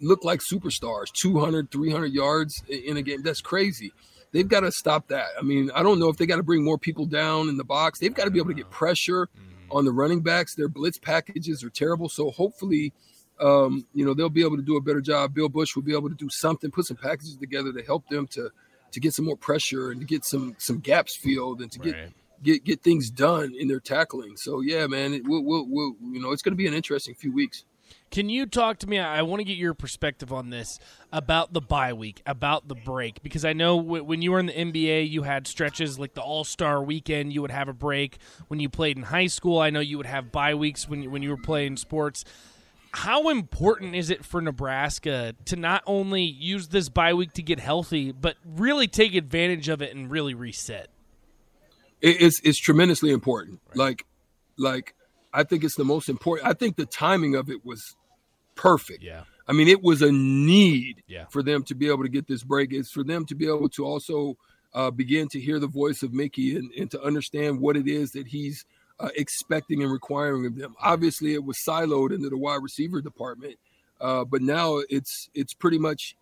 look 0.00 0.24
like 0.24 0.40
superstars 0.40 1.12
200 1.12 1.70
300 1.70 2.12
yards 2.12 2.62
in 2.68 2.96
a 2.96 3.02
game 3.02 3.22
that's 3.22 3.40
crazy 3.40 3.92
they've 4.32 4.48
got 4.48 4.60
to 4.60 4.72
stop 4.72 5.08
that 5.08 5.26
i 5.38 5.42
mean 5.42 5.70
i 5.74 5.82
don't 5.82 5.98
know 5.98 6.08
if 6.08 6.16
they 6.16 6.26
got 6.26 6.36
to 6.36 6.42
bring 6.42 6.64
more 6.64 6.78
people 6.78 7.06
down 7.06 7.48
in 7.48 7.56
the 7.56 7.64
box 7.64 7.98
they've 7.98 8.14
got 8.14 8.24
to 8.24 8.30
be 8.30 8.38
able 8.38 8.48
to 8.48 8.54
get 8.54 8.70
pressure 8.70 9.26
mm-hmm. 9.26 9.76
on 9.76 9.84
the 9.84 9.92
running 9.92 10.20
backs 10.20 10.54
their 10.54 10.68
blitz 10.68 10.98
packages 10.98 11.64
are 11.64 11.70
terrible 11.70 12.08
so 12.08 12.30
hopefully 12.30 12.92
um, 13.38 13.86
you 13.92 14.04
know 14.04 14.14
they'll 14.14 14.30
be 14.30 14.44
able 14.44 14.56
to 14.56 14.62
do 14.62 14.76
a 14.76 14.80
better 14.80 15.00
job 15.00 15.34
bill 15.34 15.48
busch 15.48 15.76
will 15.76 15.82
be 15.82 15.94
able 15.94 16.08
to 16.08 16.14
do 16.14 16.28
something 16.30 16.70
put 16.70 16.86
some 16.86 16.96
packages 16.96 17.36
together 17.36 17.72
to 17.72 17.82
help 17.82 18.08
them 18.08 18.26
to 18.26 18.50
to 18.92 19.00
get 19.00 19.12
some 19.12 19.26
more 19.26 19.36
pressure 19.36 19.90
and 19.90 20.00
to 20.00 20.06
get 20.06 20.24
some 20.24 20.54
some 20.58 20.78
gaps 20.78 21.16
filled 21.16 21.60
and 21.60 21.70
to 21.72 21.78
right. 21.80 21.94
get 21.94 22.12
get 22.42 22.64
get 22.64 22.82
things 22.82 23.10
done 23.10 23.54
in 23.58 23.68
their 23.68 23.80
tackling. 23.80 24.36
So 24.36 24.60
yeah, 24.60 24.86
man, 24.86 25.14
it, 25.14 25.22
we'll, 25.26 25.42
we'll, 25.42 25.66
we'll 25.68 25.92
you 26.00 26.20
know 26.20 26.32
it's 26.32 26.42
going 26.42 26.52
to 26.52 26.56
be 26.56 26.66
an 26.66 26.74
interesting 26.74 27.14
few 27.14 27.32
weeks. 27.32 27.64
Can 28.10 28.28
you 28.28 28.46
talk 28.46 28.78
to 28.78 28.86
me? 28.86 28.98
I 28.98 29.22
want 29.22 29.40
to 29.40 29.44
get 29.44 29.56
your 29.56 29.74
perspective 29.74 30.32
on 30.32 30.50
this 30.50 30.78
about 31.12 31.52
the 31.52 31.60
bye 31.60 31.92
week, 31.92 32.22
about 32.24 32.68
the 32.68 32.74
break, 32.74 33.22
because 33.22 33.44
I 33.44 33.52
know 33.52 33.76
when 33.76 34.22
you 34.22 34.32
were 34.32 34.38
in 34.38 34.46
the 34.46 34.52
NBA, 34.52 35.10
you 35.10 35.22
had 35.22 35.46
stretches 35.46 35.98
like 35.98 36.14
the 36.14 36.22
All 36.22 36.44
Star 36.44 36.82
weekend. 36.82 37.32
You 37.32 37.42
would 37.42 37.50
have 37.50 37.68
a 37.68 37.72
break 37.72 38.18
when 38.48 38.60
you 38.60 38.68
played 38.68 38.96
in 38.96 39.04
high 39.04 39.26
school. 39.26 39.58
I 39.58 39.70
know 39.70 39.80
you 39.80 39.96
would 39.96 40.06
have 40.06 40.32
bye 40.32 40.54
weeks 40.54 40.88
when 40.88 41.02
you, 41.02 41.10
when 41.10 41.22
you 41.22 41.30
were 41.30 41.36
playing 41.36 41.76
sports. 41.76 42.24
How 42.92 43.28
important 43.28 43.94
is 43.94 44.08
it 44.08 44.24
for 44.24 44.40
Nebraska 44.40 45.34
to 45.46 45.56
not 45.56 45.82
only 45.86 46.22
use 46.22 46.68
this 46.68 46.88
bye 46.88 47.12
week 47.12 47.32
to 47.34 47.42
get 47.42 47.60
healthy, 47.60 48.12
but 48.12 48.36
really 48.46 48.86
take 48.88 49.14
advantage 49.14 49.68
of 49.68 49.82
it 49.82 49.94
and 49.94 50.10
really 50.10 50.32
reset? 50.32 50.88
it's 52.00 52.40
it's 52.44 52.58
tremendously 52.58 53.10
important. 53.10 53.60
Right. 53.68 53.76
Like 53.76 54.06
like 54.58 54.94
I 55.32 55.44
think 55.44 55.64
it's 55.64 55.76
the 55.76 55.84
most 55.84 56.08
important. 56.08 56.48
I 56.48 56.54
think 56.54 56.76
the 56.76 56.86
timing 56.86 57.34
of 57.34 57.50
it 57.50 57.64
was 57.64 57.96
perfect. 58.54 59.02
Yeah. 59.02 59.22
I 59.48 59.52
mean, 59.52 59.68
it 59.68 59.82
was 59.82 60.02
a 60.02 60.10
need 60.10 61.02
yeah. 61.06 61.26
for 61.30 61.42
them 61.42 61.62
to 61.64 61.74
be 61.74 61.88
able 61.88 62.02
to 62.02 62.08
get 62.08 62.26
this 62.26 62.42
break. 62.42 62.72
It's 62.72 62.90
for 62.90 63.04
them 63.04 63.26
to 63.26 63.34
be 63.34 63.46
able 63.46 63.68
to 63.70 63.84
also 63.84 64.36
uh, 64.74 64.90
begin 64.90 65.28
to 65.28 65.40
hear 65.40 65.60
the 65.60 65.68
voice 65.68 66.02
of 66.02 66.12
Mickey 66.12 66.56
and, 66.56 66.70
and, 66.72 66.90
to 66.90 67.00
understand 67.02 67.60
what 67.60 67.76
it 67.76 67.86
is 67.86 68.10
that 68.12 68.26
he's 68.26 68.64
uh, 68.98 69.08
expecting 69.14 69.82
and 69.82 69.92
requiring 69.92 70.46
of 70.46 70.56
them. 70.56 70.74
Obviously, 70.82 71.34
it 71.34 71.44
was 71.44 71.58
siloed 71.58 72.12
into 72.12 72.28
the 72.28 72.36
wide 72.36 72.62
receiver 72.62 73.00
department, 73.00 73.56
uh, 74.00 74.24
but 74.24 74.42
now 74.42 74.78
it's 74.90 75.30
it's 75.34 75.54
pretty 75.54 75.78
much 75.78 76.16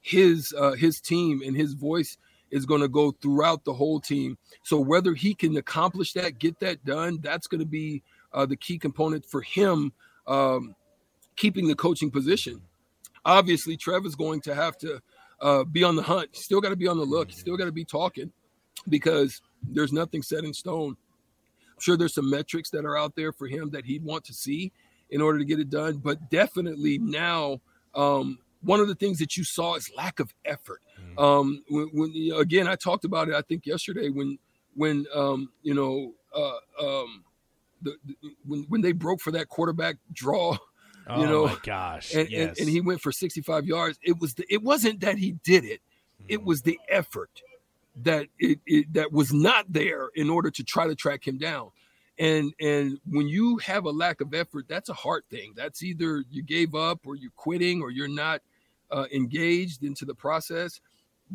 his 0.00 0.52
uh, 0.58 0.72
his 0.72 1.00
team 1.00 1.42
and 1.44 1.56
his 1.56 1.74
voice 1.74 2.16
is 2.50 2.66
going 2.66 2.80
to 2.80 2.88
go 2.88 3.10
throughout 3.10 3.64
the 3.64 3.74
whole 3.74 4.00
team. 4.00 4.38
So 4.62 4.78
whether 4.78 5.14
he 5.14 5.34
can 5.34 5.56
accomplish 5.56 6.12
that, 6.12 6.38
get 6.38 6.60
that 6.60 6.84
done, 6.84 7.18
that's 7.22 7.46
going 7.46 7.60
to 7.60 7.66
be 7.66 8.02
uh, 8.34 8.44
the 8.44 8.56
key 8.56 8.78
component 8.78 9.24
for 9.24 9.40
him 9.40 9.92
um, 10.26 10.74
keeping 11.36 11.66
the 11.66 11.74
coaching 11.74 12.10
position. 12.10 12.60
Obviously, 13.24 13.76
Trev 13.76 14.04
is 14.04 14.14
going 14.14 14.40
to 14.42 14.54
have 14.54 14.76
to 14.78 15.00
uh, 15.40 15.64
be 15.64 15.82
on 15.82 15.96
the 15.96 16.02
hunt. 16.02 16.36
Still 16.36 16.60
got 16.60 16.70
to 16.70 16.76
be 16.76 16.88
on 16.88 16.98
the 16.98 17.04
look. 17.04 17.32
Still 17.32 17.56
got 17.56 17.64
to 17.64 17.72
be 17.72 17.84
talking 17.84 18.30
because 18.88 19.40
there's 19.62 19.92
nothing 19.92 20.22
set 20.22 20.44
in 20.44 20.52
stone. 20.52 20.96
I'm 21.72 21.80
sure 21.80 21.96
there's 21.96 22.14
some 22.14 22.28
metrics 22.28 22.70
that 22.70 22.84
are 22.84 22.96
out 22.96 23.16
there 23.16 23.32
for 23.32 23.46
him 23.46 23.70
that 23.70 23.84
he'd 23.84 24.04
want 24.04 24.24
to 24.24 24.34
see 24.34 24.72
in 25.10 25.20
order 25.20 25.38
to 25.38 25.44
get 25.44 25.58
it 25.58 25.70
done. 25.70 25.98
But 25.98 26.30
definitely 26.30 26.98
now, 26.98 27.60
um, 27.94 28.38
one 28.62 28.80
of 28.80 28.88
the 28.88 28.94
things 28.94 29.18
that 29.18 29.36
you 29.36 29.44
saw 29.44 29.74
is 29.74 29.90
lack 29.96 30.20
of 30.20 30.32
effort. 30.44 30.80
Um, 31.18 31.62
when, 31.68 31.88
when 31.92 32.12
again, 32.38 32.66
I 32.66 32.76
talked 32.76 33.04
about 33.04 33.28
it. 33.28 33.34
I 33.34 33.42
think 33.42 33.66
yesterday 33.66 34.08
when 34.10 34.38
when 34.74 35.06
um, 35.14 35.50
you 35.62 35.74
know 35.74 36.12
uh, 36.34 36.84
um, 36.84 37.24
the, 37.84 37.96
the, 38.04 38.30
when 38.44 38.64
when 38.68 38.80
they 38.80 38.92
broke 38.92 39.20
for 39.20 39.30
that 39.32 39.48
quarterback 39.48 39.96
draw. 40.12 40.56
Oh 41.06 41.20
you 41.20 41.26
know, 41.26 41.46
my 41.46 41.58
gosh! 41.62 42.14
And, 42.14 42.30
yes. 42.30 42.48
and, 42.48 42.60
and, 42.60 42.68
he 42.70 42.80
went 42.80 43.02
for 43.02 43.12
65 43.12 43.66
yards. 43.66 43.98
It 44.02 44.18
was 44.18 44.34
the, 44.34 44.46
it 44.48 44.62
wasn't 44.62 45.00
that 45.00 45.18
he 45.18 45.32
did 45.44 45.64
it; 45.64 45.82
it 46.28 46.42
was 46.42 46.62
the 46.62 46.80
effort 46.88 47.42
that 47.96 48.28
it, 48.38 48.60
it 48.66 48.92
that 48.94 49.12
was 49.12 49.32
not 49.32 49.66
there 49.68 50.08
in 50.14 50.30
order 50.30 50.50
to 50.50 50.64
try 50.64 50.86
to 50.86 50.94
track 50.94 51.26
him 51.26 51.38
down. 51.38 51.70
And 52.18 52.54
and 52.60 52.98
when 53.06 53.28
you 53.28 53.58
have 53.58 53.84
a 53.84 53.90
lack 53.90 54.20
of 54.20 54.32
effort, 54.34 54.66
that's 54.68 54.88
a 54.88 54.94
hard 54.94 55.24
thing. 55.30 55.52
That's 55.56 55.82
either 55.82 56.24
you 56.30 56.42
gave 56.42 56.74
up 56.74 57.00
or 57.04 57.16
you're 57.16 57.32
quitting 57.36 57.82
or 57.82 57.90
you're 57.90 58.08
not 58.08 58.40
uh, 58.90 59.06
engaged 59.12 59.82
into 59.82 60.04
the 60.04 60.14
process. 60.14 60.80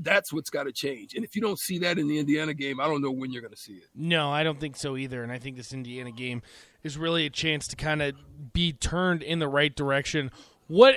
That's 0.02 0.32
what's 0.32 0.50
got 0.50 0.64
to 0.64 0.72
change. 0.72 1.14
And 1.14 1.26
if 1.26 1.36
you 1.36 1.42
don't 1.42 1.60
see 1.60 1.80
that 1.80 2.00
in 2.00 2.08
the 2.08 2.20
Indiana 2.20 2.54
game, 2.54 2.80
I 2.80 2.86
don't 2.86 3.02
know 3.02 3.12
when 3.12 3.32
you're 3.32 3.42
going 3.42 3.54
to 3.54 3.60
see 3.60 3.74
it. 3.74 3.86
No, 3.94 4.32
I 4.32 4.44
don't 4.44 4.60
think 4.60 4.76
so 4.76 4.96
either. 4.96 5.24
And 5.24 5.32
I 5.32 5.40
think 5.40 5.58
this 5.58 5.74
Indiana 5.74 6.12
game 6.12 6.42
is 6.84 6.98
really 6.98 7.26
a 7.26 7.30
chance 7.30 7.68
to 7.68 7.76
kind 7.76 8.02
of 8.02 8.16
be 8.54 8.72
turned 8.72 9.22
in 9.24 9.40
the 9.40 9.48
right 9.48 9.76
direction. 9.76 10.32
What? 10.68 10.96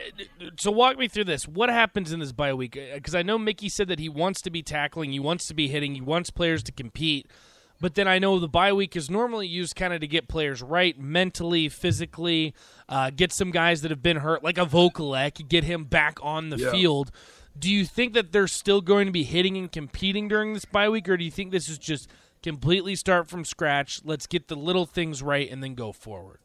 So 0.58 0.70
walk 0.70 0.98
me 0.98 1.08
through 1.08 1.24
this. 1.24 1.48
What 1.48 1.70
happens 1.70 2.12
in 2.12 2.20
this 2.20 2.32
bye 2.32 2.52
week? 2.52 2.78
Because 2.94 3.14
I 3.14 3.22
know 3.22 3.38
Mickey 3.38 3.68
said 3.68 3.88
that 3.88 3.98
he 3.98 4.08
wants 4.08 4.42
to 4.42 4.50
be 4.50 4.62
tackling, 4.62 5.12
he 5.12 5.20
wants 5.20 5.46
to 5.46 5.54
be 5.54 5.68
hitting, 5.68 5.94
he 5.94 6.02
wants 6.02 6.30
players 6.30 6.62
to 6.64 6.72
compete. 6.72 7.26
But 7.80 7.96
then 7.96 8.06
I 8.06 8.20
know 8.20 8.38
the 8.38 8.48
bye 8.48 8.72
week 8.72 8.94
is 8.94 9.10
normally 9.10 9.48
used 9.48 9.74
kind 9.74 9.92
of 9.92 10.00
to 10.02 10.06
get 10.06 10.28
players 10.28 10.62
right 10.62 10.96
mentally, 10.96 11.68
physically, 11.68 12.54
uh, 12.88 13.10
get 13.10 13.32
some 13.32 13.50
guys 13.50 13.82
that 13.82 13.90
have 13.90 14.02
been 14.02 14.18
hurt, 14.18 14.44
like 14.44 14.56
a 14.56 14.66
Vokolek, 14.66 15.48
get 15.48 15.64
him 15.64 15.84
back 15.84 16.18
on 16.22 16.50
the 16.50 16.58
yeah. 16.58 16.70
field. 16.70 17.10
Do 17.58 17.70
you 17.70 17.84
think 17.84 18.14
that 18.14 18.32
they're 18.32 18.48
still 18.48 18.80
going 18.80 19.06
to 19.06 19.12
be 19.12 19.24
hitting 19.24 19.56
and 19.56 19.70
competing 19.70 20.28
during 20.28 20.54
this 20.54 20.64
bye 20.64 20.88
week, 20.88 21.08
or 21.08 21.16
do 21.16 21.24
you 21.24 21.30
think 21.30 21.52
this 21.52 21.68
is 21.68 21.78
just 21.78 22.08
completely 22.42 22.96
start 22.96 23.28
from 23.28 23.44
scratch? 23.44 24.00
Let's 24.04 24.26
get 24.26 24.48
the 24.48 24.56
little 24.56 24.86
things 24.86 25.22
right 25.22 25.50
and 25.50 25.62
then 25.62 25.74
go 25.74 25.92
forward. 25.92 26.38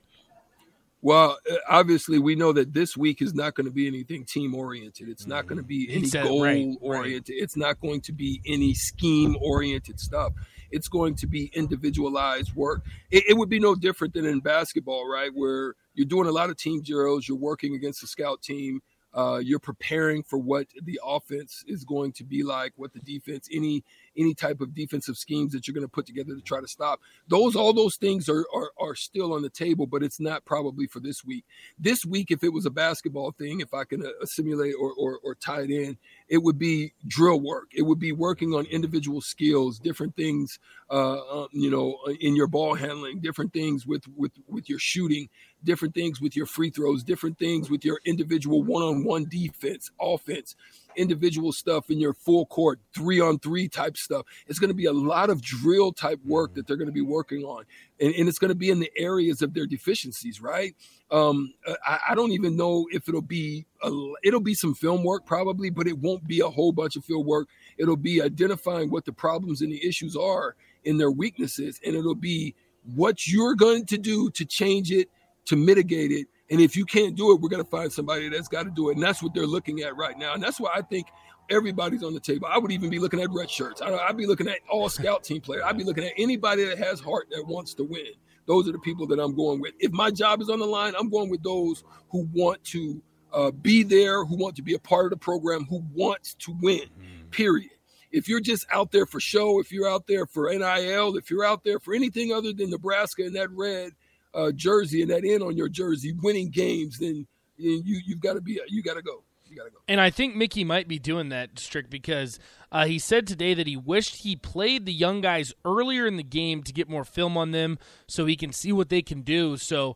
Well, 1.02 1.38
uh, 1.50 1.56
obviously, 1.70 2.18
we 2.18 2.36
know 2.36 2.52
that 2.54 2.74
this 2.74 2.98
week 2.98 3.22
is 3.22 3.34
not 3.34 3.54
going 3.54 3.66
to 3.66 3.72
be 3.72 3.88
anything 3.88 4.26
team 4.26 4.56
oriented. 4.56 5.10
It's 5.10 5.28
not 5.28 5.46
going 5.46 5.58
to 5.58 5.64
be 5.64 5.88
any 5.92 6.10
goal 6.10 6.44
right, 6.44 6.76
oriented. 6.82 7.34
Right. 7.34 7.44
It's 7.44 7.56
not 7.56 7.80
going 7.80 8.02
to 8.02 8.12
be 8.12 8.42
any 8.48 8.74
scheme 8.74 9.38
oriented 9.40 10.00
stuff. 10.00 10.34
It's 10.72 10.88
going 10.88 11.16
to 11.16 11.28
be 11.28 11.52
individualized 11.54 12.54
work. 12.56 12.84
It, 13.12 13.24
it, 13.30 13.38
would 13.38 13.48
be 13.48 13.60
no 13.60 13.76
different 13.76 14.14
than 14.14 14.26
in 14.26 14.40
basketball, 14.40 15.10
right? 15.10 15.32
Where 15.34 15.76
you're 15.94 16.08
doing 16.08 16.28
a 16.28 16.32
lot 16.32 16.50
of 16.50 16.58
team 16.58 16.82
drills, 16.82 17.28
you're 17.28 17.38
working 17.38 17.76
against 17.76 18.04
a 18.04 18.08
scout 18.08 18.42
team, 18.42 18.82
uh, 19.18 19.40
you're 19.44 19.60
preparing 19.60 20.22
for 20.22 20.38
what 20.38 20.68
the 20.84 21.00
offense 21.04 21.64
is 21.68 21.84
going 21.84 22.12
to 22.14 22.24
be 22.24 22.44
like, 22.44 22.74
what 22.76 22.94
the 22.94 23.00
defense, 23.00 23.50
any 23.52 23.84
any 24.18 24.34
type 24.34 24.62
of 24.62 24.74
defensive 24.74 25.18
schemes 25.18 25.52
that 25.52 25.68
you're 25.68 25.74
going 25.74 25.86
to 25.86 25.90
put 25.90 26.06
together 26.06 26.36
to 26.36 26.42
try 26.42 26.60
to 26.60 26.68
stop. 26.68 27.00
Those 27.28 27.56
all 27.56 27.74
those 27.74 27.96
things 27.96 28.30
are, 28.30 28.46
are 28.54 28.72
are 28.80 28.96
still 28.96 29.34
on 29.34 29.42
the 29.42 29.50
table, 29.50 29.88
but 29.88 30.04
it's 30.04 30.20
not 30.20 30.46
probably 30.46 30.88
for 30.88 31.00
this 31.00 31.24
week. 31.24 31.46
This 31.80 32.06
week, 32.06 32.32
if 32.32 32.44
it 32.44 32.54
was 32.54 32.66
a 32.66 32.72
basketball 32.72 33.32
thing, 33.32 33.62
if 33.62 33.74
I 33.74 33.84
can 33.84 34.06
uh, 34.06 34.26
simulate 34.26 34.76
or, 34.80 34.94
or 34.94 35.20
or 35.24 35.36
tie 35.36 35.62
it 35.62 35.70
in, 35.70 35.98
it 36.28 36.40
would 36.40 36.58
be 36.58 36.94
drill 37.08 37.40
work. 37.40 37.70
It 37.74 37.84
would 37.84 38.00
be 38.00 38.12
working 38.12 38.54
on 38.54 38.66
individual 38.66 39.22
skills, 39.22 39.80
different 39.80 40.16
things, 40.16 40.60
uh, 40.90 41.42
um, 41.44 41.48
you 41.52 41.70
know, 41.70 41.98
in 42.20 42.36
your 42.36 42.48
ball 42.48 42.76
handling, 42.76 43.20
different 43.20 43.54
things 43.54 43.86
with 43.86 44.04
with 44.16 44.32
with 44.48 44.70
your 44.70 44.80
shooting, 44.80 45.30
different 45.64 45.94
things 45.94 46.22
with 46.22 46.36
your 46.36 46.46
free 46.46 46.70
throws, 46.70 47.04
different 47.04 47.38
things 47.38 47.70
with 47.70 47.86
your 47.86 48.00
individual 48.06 48.64
one-on-one 48.64 49.26
defense, 49.30 49.92
offense 50.00 50.56
individual 50.98 51.52
stuff 51.54 51.90
in 51.90 52.00
your 52.00 52.14
full 52.14 52.46
court, 52.48 52.80
three 52.94 53.22
on 53.22 53.40
three 53.40 53.70
type 53.70 53.96
stuff. 53.96 54.26
It's 54.48 54.60
going 54.60 54.70
to 54.70 54.74
be 54.76 54.86
a 54.86 54.94
lot 54.94 55.30
of 55.30 55.42
drill 55.42 55.94
type 55.94 56.20
work 56.26 56.56
that 56.56 56.68
they're 56.68 56.76
going 56.76 56.88
to 56.88 56.94
be 56.94 57.02
working 57.02 57.44
on. 57.44 57.64
And, 58.00 58.14
and 58.14 58.28
it's 58.28 58.40
going 58.40 58.50
to 58.50 58.56
be 58.56 58.70
in 58.70 58.80
the 58.80 58.92
areas 58.98 59.42
of 59.42 59.54
their 59.54 59.66
deficiencies, 59.66 60.42
right? 60.42 60.76
Um, 61.10 61.54
I, 61.86 62.00
I, 62.10 62.16
don't 62.16 62.32
even 62.32 62.58
know 62.58 62.86
if 62.92 63.08
it'll 63.08 63.22
be, 63.22 63.66
a, 63.82 63.92
it'll 64.24 64.42
be 64.42 64.54
some 64.54 64.74
film 64.74 65.04
work 65.04 65.26
probably, 65.26 65.70
but 65.70 65.88
it 65.88 65.98
won't 65.98 66.28
be 66.28 66.42
a 66.42 66.50
whole 66.50 66.74
bunch 66.74 66.98
of 66.98 67.06
field 67.06 67.26
work. 67.26 67.48
It'll 67.78 67.96
be 67.96 68.22
identifying 68.22 68.90
what 68.90 69.06
the 69.06 69.14
problems 69.14 69.62
and 69.62 69.72
the 69.72 69.88
issues 69.88 70.18
are 70.18 70.56
in 70.84 70.98
their 70.98 71.12
weaknesses. 71.12 71.80
And 71.86 71.96
it'll 71.96 72.14
be 72.14 72.56
what 72.96 73.26
you're 73.28 73.56
going 73.56 73.86
to 73.86 73.98
do 73.98 74.30
to 74.32 74.46
change 74.46 74.92
it, 74.92 75.10
to 75.46 75.56
mitigate 75.56 76.12
it, 76.12 76.28
and 76.50 76.62
if 76.62 76.76
you 76.76 76.86
can't 76.86 77.16
do 77.16 77.32
it, 77.32 77.42
we're 77.42 77.50
going 77.50 77.64
to 77.64 77.70
find 77.70 77.92
somebody 77.92 78.30
that's 78.30 78.48
got 78.48 78.64
to 78.64 78.70
do 78.70 78.90
it. 78.90 78.96
And 78.96 79.04
that's 79.04 79.22
what 79.22 79.34
they're 79.34 79.48
looking 79.48 79.82
at 79.82 79.96
right 79.98 80.18
now. 80.18 80.34
And 80.34 80.42
that's 80.42 80.60
why 80.60 80.72
I 80.74 80.82
think 80.82 81.08
everybody's 81.50 82.04
on 82.04 82.14
the 82.14 82.20
table. 82.20 82.48
I 82.50 82.58
would 82.58 82.72
even 82.72 82.90
be 82.90 83.00
looking 83.00 83.20
at 83.20 83.30
red 83.32 83.50
shirts. 83.50 83.82
I, 83.82 84.08
would 84.08 84.18
be 84.18 84.26
looking 84.26 84.48
at 84.48 84.60
all 84.70 84.88
scout 84.90 85.24
team 85.24 85.42
players. 85.42 85.64
I'd 85.66 85.78
be 85.78 85.84
looking 85.84 86.06
at 86.06 86.14
anybody 86.18 86.66
that 86.66 86.78
has 86.78 87.00
heart 87.00 87.28
that 87.32 87.46
wants 87.46 87.74
to 87.76 87.84
win. 87.84 88.08
Those 88.46 88.68
are 88.70 88.72
the 88.72 88.80
people 88.80 89.06
that 89.08 89.20
I'm 89.20 89.36
going 89.36 89.60
with. 89.60 89.74
If 89.80 89.92
my 89.92 90.10
job 90.10 90.42
is 90.42 90.50
on 90.50 90.60
the 90.60 90.66
line, 90.66 90.94
I'm 90.98 91.10
going 91.10 91.30
with 91.30 91.44
those 91.44 91.84
who 92.10 92.30
want 92.34 92.64
to 92.66 93.02
uh, 93.34 93.52
be 93.52 93.84
there, 93.84 94.24
who 94.24 94.38
want 94.38 94.56
to 94.56 94.62
be 94.62 94.74
a 94.74 94.80
part 94.80 95.06
of 95.06 95.12
the 95.12 95.18
program, 95.18 95.66
who 95.66 95.84
wants 95.94 96.34
to 96.36 96.56
win, 96.62 96.80
mm. 96.80 97.30
period. 97.32 97.72
If 98.10 98.30
you're 98.30 98.40
just 98.40 98.66
out 98.72 98.94
there 98.94 99.06
for 99.06 99.20
show, 99.20 99.60
if 99.60 99.70
you're 99.70 99.90
out 99.90 100.08
there 100.08 100.26
for 100.26 100.50
NIL, 100.50 101.18
if 101.18 101.30
you're 101.30 101.44
out 101.44 101.66
there 101.66 101.78
for 101.78 101.94
anything 101.94 102.32
other 102.32 102.54
than 102.54 102.70
Nebraska 102.70 103.24
and 103.24 103.36
that 103.36 103.52
red– 103.52 103.92
uh, 104.38 104.52
jersey 104.54 105.02
and 105.02 105.12
that 105.12 105.26
in 105.26 105.42
on 105.42 105.58
your 105.58 105.68
jersey, 105.68 106.14
winning 106.22 106.50
games, 106.50 107.00
then 107.00 107.28
you 107.58 108.00
you've 108.06 108.22
got 108.22 108.34
to 108.34 108.42
be 108.42 108.62
you 108.68 108.82
got 108.82 108.94
to 108.94 109.02
go. 109.02 109.24
Go. 109.56 109.64
And 109.88 110.02
I 110.02 110.10
think 110.10 110.36
Mickey 110.36 110.66
might 110.66 110.90
be 110.90 111.00
doing 111.00 111.30
that, 111.30 111.58
Strick 111.58 111.90
because 111.90 112.38
uh, 112.70 112.86
he 112.86 113.00
said 113.00 113.26
today 113.26 113.54
that 113.54 113.66
he 113.66 113.78
wished 113.78 114.18
he 114.18 114.36
played 114.36 114.86
the 114.86 114.94
young 114.94 115.22
guys 115.22 115.54
earlier 115.64 116.06
in 116.06 116.18
the 116.18 116.24
game 116.24 116.64
to 116.64 116.74
get 116.74 116.90
more 116.90 117.06
film 117.06 117.38
on 117.38 117.52
them 117.52 117.80
so 118.08 118.26
he 118.26 118.36
can 118.36 118.52
see 118.52 118.74
what 118.74 118.90
they 118.90 119.02
can 119.02 119.22
do. 119.22 119.56
So 119.56 119.96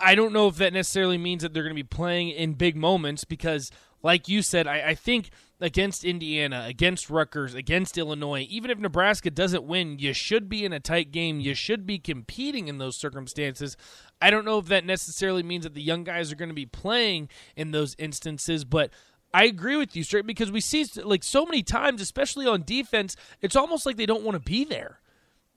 I 0.00 0.14
don't 0.14 0.32
know 0.32 0.48
if 0.48 0.56
that 0.56 0.72
necessarily 0.72 1.18
means 1.18 1.42
that 1.42 1.52
they're 1.52 1.62
going 1.62 1.76
to 1.76 1.82
be 1.82 1.86
playing 1.86 2.30
in 2.30 2.54
big 2.54 2.74
moments 2.74 3.24
because, 3.24 3.70
like 4.02 4.28
you 4.28 4.42
said, 4.42 4.66
I, 4.66 4.88
I 4.88 4.94
think– 4.94 5.30
against 5.60 6.04
Indiana, 6.04 6.64
against 6.66 7.08
Rutgers, 7.08 7.54
against 7.54 7.96
Illinois, 7.96 8.46
even 8.50 8.70
if 8.70 8.78
Nebraska 8.78 9.30
doesn't 9.30 9.64
win, 9.64 9.98
you 9.98 10.12
should 10.12 10.48
be 10.48 10.64
in 10.64 10.72
a 10.72 10.80
tight 10.80 11.12
game. 11.12 11.40
You 11.40 11.54
should 11.54 11.86
be 11.86 11.98
competing 11.98 12.68
in 12.68 12.78
those 12.78 12.96
circumstances. 12.96 13.76
I 14.20 14.30
don't 14.30 14.44
know 14.44 14.58
if 14.58 14.66
that 14.66 14.84
necessarily 14.84 15.42
means 15.42 15.64
that 15.64 15.74
the 15.74 15.82
young 15.82 16.04
guys 16.04 16.30
are 16.30 16.36
going 16.36 16.50
to 16.50 16.54
be 16.54 16.66
playing 16.66 17.28
in 17.54 17.70
those 17.70 17.96
instances, 17.98 18.64
but 18.64 18.90
I 19.32 19.44
agree 19.44 19.76
with 19.76 19.96
you 19.96 20.02
straight 20.02 20.26
because 20.26 20.50
we 20.52 20.60
see 20.60 20.86
like 21.02 21.24
so 21.24 21.46
many 21.46 21.62
times, 21.62 22.00
especially 22.00 22.46
on 22.46 22.62
defense, 22.62 23.16
it's 23.40 23.56
almost 23.56 23.86
like 23.86 23.96
they 23.96 24.06
don't 24.06 24.24
want 24.24 24.36
to 24.36 24.40
be 24.40 24.64
there. 24.64 25.00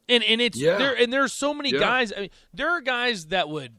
And 0.07 0.23
and 0.23 0.41
it's 0.41 0.57
yeah. 0.57 0.77
there 0.77 0.95
and 0.95 1.13
there 1.13 1.23
are 1.23 1.27
so 1.27 1.53
many 1.53 1.71
yeah. 1.71 1.79
guys. 1.79 2.11
I 2.11 2.21
mean, 2.21 2.29
there 2.51 2.69
are 2.71 2.81
guys 2.81 3.27
that 3.27 3.47
would 3.47 3.73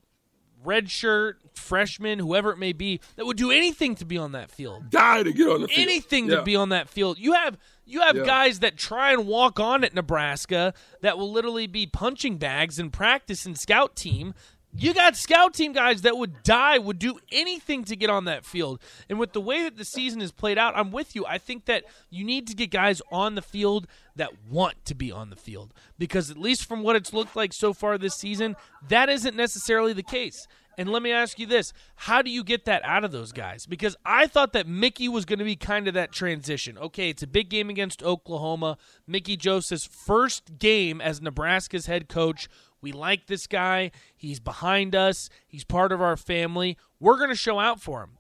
redshirt, 0.64 1.34
freshman, 1.54 2.18
whoever 2.18 2.50
it 2.50 2.58
may 2.58 2.72
be, 2.72 3.00
that 3.16 3.26
would 3.26 3.36
do 3.36 3.50
anything 3.50 3.94
to 3.96 4.04
be 4.04 4.18
on 4.18 4.32
that 4.32 4.50
field. 4.50 4.90
Die 4.90 5.22
to 5.22 5.32
get 5.32 5.48
on 5.48 5.62
the 5.62 5.68
field. 5.68 5.88
Anything 5.88 6.28
yeah. 6.28 6.36
to 6.36 6.42
be 6.42 6.56
on 6.56 6.70
that 6.70 6.88
field. 6.88 7.18
You 7.18 7.32
have 7.32 7.58
you 7.84 8.00
have 8.00 8.16
yeah. 8.16 8.24
guys 8.24 8.60
that 8.60 8.76
try 8.76 9.12
and 9.12 9.26
walk 9.26 9.58
on 9.58 9.84
at 9.84 9.94
Nebraska 9.94 10.74
that 11.00 11.18
will 11.18 11.30
literally 11.30 11.66
be 11.66 11.86
punching 11.86 12.38
bags 12.38 12.78
in 12.78 12.90
practice 12.90 13.46
and 13.46 13.58
scout 13.58 13.96
team. 13.96 14.34
You 14.72 14.94
got 14.94 15.16
scout 15.16 15.54
team 15.54 15.72
guys 15.72 16.02
that 16.02 16.16
would 16.16 16.42
die, 16.44 16.78
would 16.78 16.98
do 16.98 17.18
anything 17.32 17.84
to 17.84 17.96
get 17.96 18.08
on 18.08 18.26
that 18.26 18.44
field. 18.44 18.80
And 19.08 19.18
with 19.18 19.32
the 19.32 19.40
way 19.40 19.64
that 19.64 19.76
the 19.76 19.84
season 19.84 20.20
is 20.20 20.30
played 20.30 20.58
out, 20.58 20.76
I'm 20.76 20.92
with 20.92 21.16
you. 21.16 21.26
I 21.26 21.38
think 21.38 21.64
that 21.64 21.84
you 22.08 22.24
need 22.24 22.46
to 22.46 22.54
get 22.54 22.70
guys 22.70 23.02
on 23.10 23.34
the 23.34 23.42
field 23.42 23.88
that 24.14 24.30
want 24.48 24.84
to 24.84 24.94
be 24.94 25.10
on 25.10 25.30
the 25.30 25.36
field. 25.36 25.74
Because 25.98 26.30
at 26.30 26.38
least 26.38 26.66
from 26.66 26.82
what 26.82 26.94
it's 26.94 27.12
looked 27.12 27.34
like 27.34 27.52
so 27.52 27.72
far 27.72 27.98
this 27.98 28.14
season, 28.14 28.54
that 28.88 29.08
isn't 29.08 29.36
necessarily 29.36 29.92
the 29.92 30.04
case. 30.04 30.46
And 30.78 30.90
let 30.90 31.02
me 31.02 31.12
ask 31.12 31.38
you 31.38 31.46
this 31.46 31.72
how 31.96 32.22
do 32.22 32.30
you 32.30 32.42
get 32.42 32.64
that 32.64 32.82
out 32.84 33.04
of 33.04 33.12
those 33.12 33.32
guys? 33.32 33.66
Because 33.66 33.96
I 34.04 34.26
thought 34.26 34.54
that 34.54 34.66
Mickey 34.66 35.08
was 35.08 35.24
going 35.24 35.38
to 35.38 35.44
be 35.44 35.56
kind 35.56 35.88
of 35.88 35.94
that 35.94 36.12
transition. 36.12 36.78
Okay, 36.78 37.10
it's 37.10 37.22
a 37.22 37.26
big 37.26 37.50
game 37.50 37.68
against 37.68 38.02
Oklahoma. 38.02 38.78
Mickey 39.06 39.36
Joseph's 39.36 39.84
first 39.84 40.58
game 40.58 41.00
as 41.00 41.20
Nebraska's 41.20 41.84
head 41.84 42.08
coach. 42.08 42.48
We 42.80 42.92
like 42.92 43.26
this 43.26 43.46
guy. 43.46 43.90
He's 44.16 44.40
behind 44.40 44.94
us. 44.94 45.28
He's 45.46 45.64
part 45.64 45.92
of 45.92 46.00
our 46.00 46.16
family. 46.16 46.76
We're 46.98 47.16
going 47.16 47.30
to 47.30 47.36
show 47.36 47.58
out 47.58 47.80
for 47.80 48.02
him. 48.02 48.10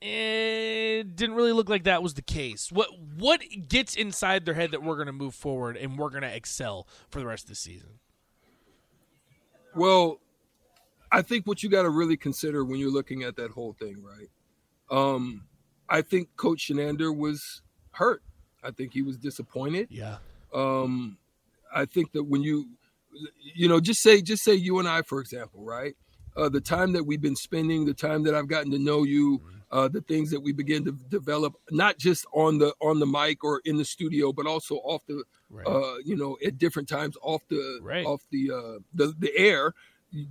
It 0.00 1.16
didn't 1.16 1.34
really 1.34 1.52
look 1.52 1.68
like 1.68 1.84
that 1.84 2.02
was 2.02 2.14
the 2.14 2.22
case. 2.22 2.70
What 2.70 2.88
what 3.16 3.40
gets 3.68 3.96
inside 3.96 4.44
their 4.44 4.54
head 4.54 4.70
that 4.70 4.82
we're 4.82 4.94
going 4.94 5.06
to 5.06 5.12
move 5.12 5.34
forward 5.34 5.76
and 5.76 5.98
we're 5.98 6.10
going 6.10 6.22
to 6.22 6.32
excel 6.32 6.86
for 7.10 7.18
the 7.18 7.26
rest 7.26 7.44
of 7.44 7.48
the 7.48 7.54
season? 7.56 7.98
Well, 9.74 10.20
I 11.10 11.22
think 11.22 11.46
what 11.46 11.62
you 11.62 11.68
got 11.68 11.82
to 11.82 11.90
really 11.90 12.16
consider 12.16 12.64
when 12.64 12.78
you're 12.78 12.92
looking 12.92 13.22
at 13.24 13.36
that 13.36 13.50
whole 13.50 13.72
thing, 13.72 14.02
right? 14.02 14.28
Um, 14.90 15.44
I 15.88 16.02
think 16.02 16.28
Coach 16.36 16.68
Chinander 16.68 17.16
was 17.16 17.62
hurt. 17.92 18.22
I 18.62 18.70
think 18.70 18.92
he 18.92 19.02
was 19.02 19.16
disappointed. 19.16 19.88
Yeah. 19.90 20.18
Um, 20.54 21.18
I 21.74 21.84
think 21.84 22.12
that 22.12 22.24
when 22.24 22.42
you, 22.42 22.68
you 23.40 23.68
know, 23.68 23.80
just 23.80 24.02
say, 24.02 24.22
just 24.22 24.42
say 24.42 24.54
you 24.54 24.78
and 24.78 24.88
I, 24.88 25.02
for 25.02 25.20
example, 25.20 25.62
right? 25.62 25.94
Uh, 26.36 26.48
the 26.48 26.60
time 26.60 26.92
that 26.92 27.04
we've 27.04 27.20
been 27.20 27.36
spending, 27.36 27.84
the 27.84 27.94
time 27.94 28.22
that 28.24 28.34
I've 28.34 28.48
gotten 28.48 28.70
to 28.72 28.78
know 28.78 29.02
you, 29.02 29.38
mm-hmm. 29.38 29.58
uh, 29.72 29.88
the 29.88 30.00
things 30.02 30.30
that 30.30 30.40
we 30.40 30.52
begin 30.52 30.84
to 30.84 30.92
develop, 30.92 31.54
not 31.70 31.98
just 31.98 32.26
on 32.32 32.58
the 32.58 32.74
on 32.80 33.00
the 33.00 33.06
mic 33.06 33.42
or 33.42 33.60
in 33.64 33.76
the 33.76 33.84
studio, 33.84 34.32
but 34.32 34.46
also 34.46 34.76
off 34.76 35.02
the, 35.06 35.24
right. 35.50 35.66
uh, 35.66 35.96
you 36.04 36.16
know, 36.16 36.36
at 36.44 36.58
different 36.58 36.88
times 36.88 37.16
off 37.22 37.42
the 37.48 37.80
right. 37.82 38.06
off 38.06 38.22
the 38.30 38.50
uh, 38.50 38.78
the 38.94 39.14
the 39.18 39.36
air 39.36 39.74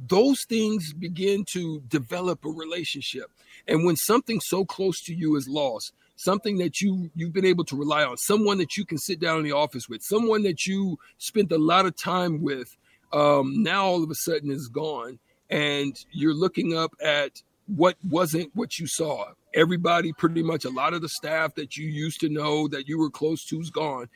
those 0.08 0.44
things 0.46 0.94
begin 0.94 1.46
to 1.46 1.82
develop 1.88 2.44
a 2.46 2.50
relationship. 2.50 3.29
And 3.67 3.86
when 3.86 3.96
something 3.96 4.39
so 4.41 4.65
close 4.65 5.01
to 5.03 5.13
you 5.13 5.36
is 5.36 5.48
lost, 5.48 5.94
something 6.18 6.58
that 6.58 6.82
you 6.82 7.10
you've 7.16 7.32
been 7.32 7.46
able 7.46 7.64
to 7.64 7.78
rely 7.78 8.04
on, 8.04 8.18
someone 8.18 8.58
that 8.58 8.76
you 8.76 8.86
can 8.86 8.98
sit 8.98 9.20
down 9.20 9.38
in 9.38 9.44
the 9.46 9.54
office 9.54 9.88
with, 9.88 10.04
someone 10.04 10.44
that 10.44 10.66
you 10.66 10.98
spent 11.18 11.52
a 11.52 11.58
lot 11.58 11.86
of 11.86 11.96
time 11.96 12.42
with, 12.42 12.76
um, 13.14 13.64
now 13.64 13.86
all 13.86 14.04
of 14.04 14.12
a 14.12 14.16
sudden 14.16 14.52
is 14.52 14.68
gone, 14.68 15.18
and 15.50 15.96
you're 16.12 16.34
looking 16.34 16.78
up 16.78 16.94
at 17.02 17.42
what 17.68 17.96
wasn't 18.10 18.54
what 18.54 18.78
you 18.80 18.88
saw. 18.88 19.32
Everybody, 19.54 20.12
pretty 20.12 20.44
much, 20.44 20.66
a 20.66 20.70
lot 20.70 20.94
of 20.94 21.02
the 21.02 21.10
staff 21.10 21.56
that 21.56 21.78
you 21.78 21.88
used 21.88 22.20
to 22.20 22.30
know 22.30 22.68
that 22.68 22.88
you 22.88 23.00
were 23.00 23.10
close 23.10 23.46
to 23.46 23.60
is 23.60 23.70
gone, 23.70 24.10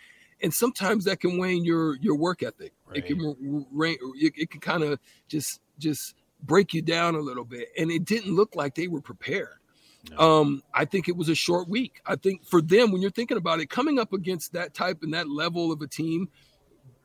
and 0.44 0.54
sometimes 0.54 1.06
that 1.06 1.22
can 1.22 1.38
wane 1.38 1.64
your 1.64 1.96
your 1.98 2.16
work 2.16 2.44
ethic. 2.44 2.74
Right. 2.86 2.98
It 2.98 3.06
can 3.06 3.66
rain. 3.72 3.98
It, 4.16 4.34
it 4.36 4.50
can 4.52 4.60
kind 4.60 4.84
of 4.84 5.00
just 5.28 5.62
just 5.78 6.16
break 6.44 6.74
you 6.74 6.82
down 6.82 7.16
a 7.16 7.20
little 7.20 7.46
bit. 7.46 7.70
And 7.78 7.92
it 7.92 8.06
didn't 8.06 8.36
look 8.36 8.56
like 8.56 8.76
they 8.76 8.88
were 8.88 9.02
prepared. 9.02 9.61
No. 10.10 10.18
Um, 10.18 10.64
I 10.74 10.86
think 10.86 11.08
it 11.08 11.16
was 11.16 11.30
a 11.30 11.36
short 11.36 11.70
week. 11.70 12.02
I 12.06 12.16
think 12.16 12.46
for 12.46 12.62
them, 12.62 12.92
when 12.92 13.02
you're 13.02 13.12
thinking 13.12 13.38
about 13.38 13.60
it, 13.60 13.70
coming 13.70 14.00
up 14.00 14.14
against 14.14 14.54
that 14.54 14.74
type 14.74 15.04
and 15.04 15.14
that 15.14 15.30
level 15.30 15.72
of 15.72 15.82
a 15.82 15.88
team, 15.88 16.30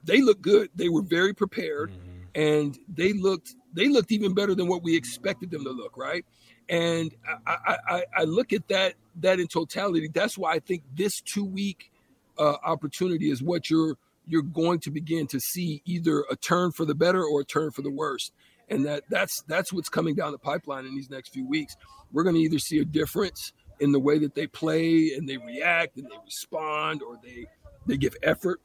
they 0.03 0.23
look 0.23 0.41
good. 0.41 0.71
They 0.75 0.89
were 0.89 1.03
very 1.03 1.35
prepared, 1.35 1.91
mm-hmm. 1.91 2.41
and 2.41 2.79
they 2.89 3.13
looked 3.13 3.55
they 3.75 3.89
looked 3.89 4.13
even 4.13 4.35
better 4.35 4.55
than 4.55 4.67
what 4.69 4.83
we 4.83 4.97
expected 4.97 5.51
them 5.51 5.65
to 5.65 5.71
look. 5.71 5.97
Right, 5.97 6.25
and 6.69 7.15
I, 7.47 7.77
I, 7.89 8.05
I 8.17 8.25
look 8.25 8.53
at 8.53 8.67
that 8.69 8.95
that 9.17 9.41
in 9.41 9.49
totality. 9.49 10.09
That's 10.13 10.39
why 10.39 10.53
I 10.53 10.59
think 10.61 10.83
this 10.95 11.21
two 11.21 11.45
week 11.45 11.91
uh, 12.39 12.57
opportunity 12.65 13.31
is 13.31 13.43
what 13.43 13.69
you're 13.69 13.97
you're 14.27 14.43
going 14.43 14.81
to 14.81 14.91
begin 14.91 15.27
to 15.29 15.41
see 15.41 15.83
either 15.85 16.25
a 16.31 16.37
turn 16.37 16.73
for 16.73 16.85
the 16.85 16.95
better 16.95 17.23
or 17.25 17.43
a 17.43 17.45
turn 17.45 17.71
for 17.71 17.83
the 17.83 17.91
worse 17.91 18.33
and 18.69 18.85
that 18.87 19.05
that's 19.09 19.43
that's 19.43 19.73
what's 19.73 19.89
coming 19.89 20.15
down 20.15 20.33
the 20.33 20.39
pipeline 20.39 20.87
in 20.87 20.95
these 20.95 21.11
next 21.11 21.33
few 21.33 21.47
weeks. 21.47 21.77
We're 22.13 22.25
going 22.25 22.35
to 22.37 22.41
either 22.41 22.59
see 22.59 22.79
a 22.79 22.85
difference 22.85 23.53
in 23.81 23.93
the 23.93 24.01
way 24.01 24.19
that 24.19 24.35
they 24.35 24.47
play 24.47 25.13
and 25.17 25.29
they 25.29 25.37
react 25.37 25.97
and 25.97 26.07
they 26.07 26.17
respond, 26.25 27.03
or 27.03 27.19
they 27.23 27.47
they 27.87 27.97
give 27.97 28.15
effort, 28.23 28.61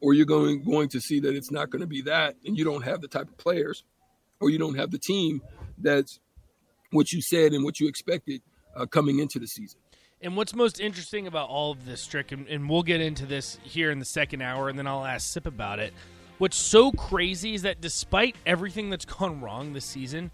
or 0.00 0.14
you're 0.14 0.26
going 0.26 0.62
going 0.62 0.88
to 0.90 1.00
see 1.00 1.20
that 1.20 1.34
it's 1.34 1.50
not 1.50 1.70
going 1.70 1.80
to 1.80 1.86
be 1.86 2.02
that, 2.02 2.36
and 2.46 2.56
you 2.56 2.64
don't 2.64 2.84
have 2.84 3.00
the 3.00 3.08
type 3.08 3.28
of 3.28 3.36
players, 3.36 3.84
or 4.40 4.50
you 4.50 4.58
don't 4.58 4.76
have 4.76 4.90
the 4.90 4.98
team 4.98 5.42
that's 5.78 6.20
what 6.90 7.12
you 7.12 7.20
said 7.20 7.52
and 7.52 7.64
what 7.64 7.80
you 7.80 7.88
expected 7.88 8.40
uh, 8.76 8.86
coming 8.86 9.18
into 9.18 9.38
the 9.38 9.46
season. 9.46 9.80
And 10.20 10.36
what's 10.36 10.54
most 10.54 10.80
interesting 10.80 11.26
about 11.26 11.50
all 11.50 11.72
of 11.72 11.84
this, 11.84 12.00
Strick, 12.00 12.32
and, 12.32 12.48
and, 12.48 12.70
we'll 12.70 12.82
get 12.82 13.00
into 13.00 13.26
this 13.26 13.58
here 13.62 13.90
in 13.90 13.98
the 13.98 14.06
second 14.06 14.40
hour, 14.40 14.70
and 14.70 14.78
then 14.78 14.86
I'll 14.86 15.04
ask 15.04 15.30
Sip 15.30 15.44
about 15.44 15.80
it. 15.80 15.92
What's 16.38 16.56
so 16.56 16.90
crazy 16.92 17.54
is 17.54 17.62
that 17.62 17.80
despite 17.80 18.36
everything 18.44 18.90
that's 18.90 19.04
gone 19.04 19.40
wrong 19.40 19.72
this 19.72 19.84
season, 19.84 20.30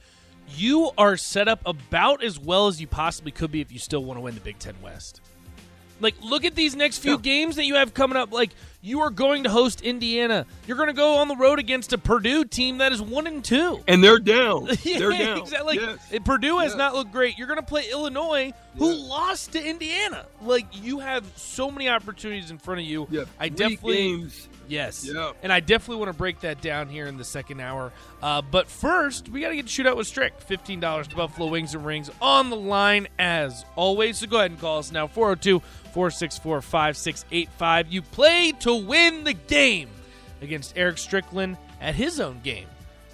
you 0.56 0.90
are 0.96 1.16
set 1.16 1.48
up 1.48 1.60
about 1.66 2.22
as 2.22 2.38
well 2.38 2.66
as 2.68 2.80
you 2.80 2.86
possibly 2.86 3.32
could 3.32 3.52
be 3.52 3.60
if 3.60 3.70
you 3.72 3.78
still 3.78 4.04
want 4.04 4.16
to 4.16 4.22
win 4.22 4.34
the 4.34 4.40
Big 4.40 4.58
Ten 4.58 4.74
West. 4.82 5.20
Like, 6.00 6.14
look 6.22 6.46
at 6.46 6.54
these 6.54 6.74
next 6.74 6.98
few 6.98 7.12
yeah. 7.12 7.18
games 7.18 7.56
that 7.56 7.66
you 7.66 7.74
have 7.74 7.92
coming 7.92 8.16
up. 8.16 8.32
Like, 8.32 8.52
you 8.80 9.00
are 9.00 9.10
going 9.10 9.44
to 9.44 9.50
host 9.50 9.82
Indiana. 9.82 10.46
You're 10.66 10.78
going 10.78 10.88
to 10.88 10.94
go 10.94 11.16
on 11.16 11.28
the 11.28 11.36
road 11.36 11.58
against 11.58 11.92
a 11.92 11.98
Purdue 11.98 12.44
team 12.46 12.78
that 12.78 12.92
is 12.92 13.02
one 13.02 13.26
and 13.26 13.44
two, 13.44 13.84
and 13.86 14.02
they're 14.02 14.18
down. 14.18 14.66
yeah, 14.82 14.98
they're 14.98 15.10
down. 15.10 15.38
Exactly. 15.38 15.78
Like, 15.78 15.98
yes. 16.10 16.22
Purdue 16.24 16.58
has 16.58 16.70
yes. 16.70 16.78
not 16.78 16.94
looked 16.94 17.12
great. 17.12 17.36
You're 17.36 17.46
going 17.46 17.58
to 17.58 17.66
play 17.66 17.90
Illinois, 17.90 18.52
who 18.78 18.92
yes. 18.92 19.08
lost 19.08 19.52
to 19.52 19.62
Indiana. 19.62 20.24
Like, 20.40 20.64
you 20.82 21.00
have 21.00 21.30
so 21.36 21.70
many 21.70 21.90
opportunities 21.90 22.50
in 22.50 22.56
front 22.56 22.80
of 22.80 22.86
you. 22.86 23.06
Yeah, 23.10 23.24
I 23.38 23.50
definitely. 23.50 23.96
Games 23.96 24.48
Yes. 24.70 25.04
Yeah. 25.04 25.32
And 25.42 25.52
I 25.52 25.60
definitely 25.60 25.96
want 25.96 26.12
to 26.12 26.16
break 26.16 26.40
that 26.40 26.62
down 26.62 26.88
here 26.88 27.06
in 27.06 27.16
the 27.16 27.24
second 27.24 27.60
hour. 27.60 27.92
Uh, 28.22 28.40
but 28.40 28.68
first, 28.68 29.28
we 29.28 29.40
got 29.40 29.48
to 29.48 29.56
get 29.56 29.66
to 29.66 29.82
shootout 29.82 29.96
with 29.96 30.06
Strick. 30.06 30.32
$15 30.48 31.08
to 31.08 31.16
Buffalo 31.16 31.50
Wings 31.50 31.74
and 31.74 31.84
Rings 31.84 32.10
on 32.22 32.50
the 32.50 32.56
line 32.56 33.08
as 33.18 33.64
always. 33.74 34.18
So 34.18 34.26
go 34.28 34.38
ahead 34.38 34.52
and 34.52 34.60
call 34.60 34.78
us 34.78 34.92
now 34.92 35.06
402 35.06 35.58
464 35.92 36.62
5685. 36.62 37.92
You 37.92 38.02
play 38.02 38.52
to 38.60 38.74
win 38.74 39.24
the 39.24 39.34
game 39.34 39.88
against 40.40 40.76
Eric 40.76 40.98
Strickland 40.98 41.56
at 41.80 41.96
his 41.96 42.20
own 42.20 42.40
game. 42.40 42.66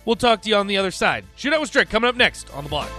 We'll 0.04 0.16
talk 0.16 0.42
to 0.42 0.48
you 0.48 0.56
on 0.56 0.66
the 0.66 0.76
other 0.76 0.90
side. 0.90 1.24
Shootout 1.36 1.60
with 1.60 1.70
Strick 1.70 1.88
coming 1.88 2.08
up 2.08 2.16
next 2.16 2.52
on 2.54 2.64
the 2.64 2.70
block. 2.70 2.90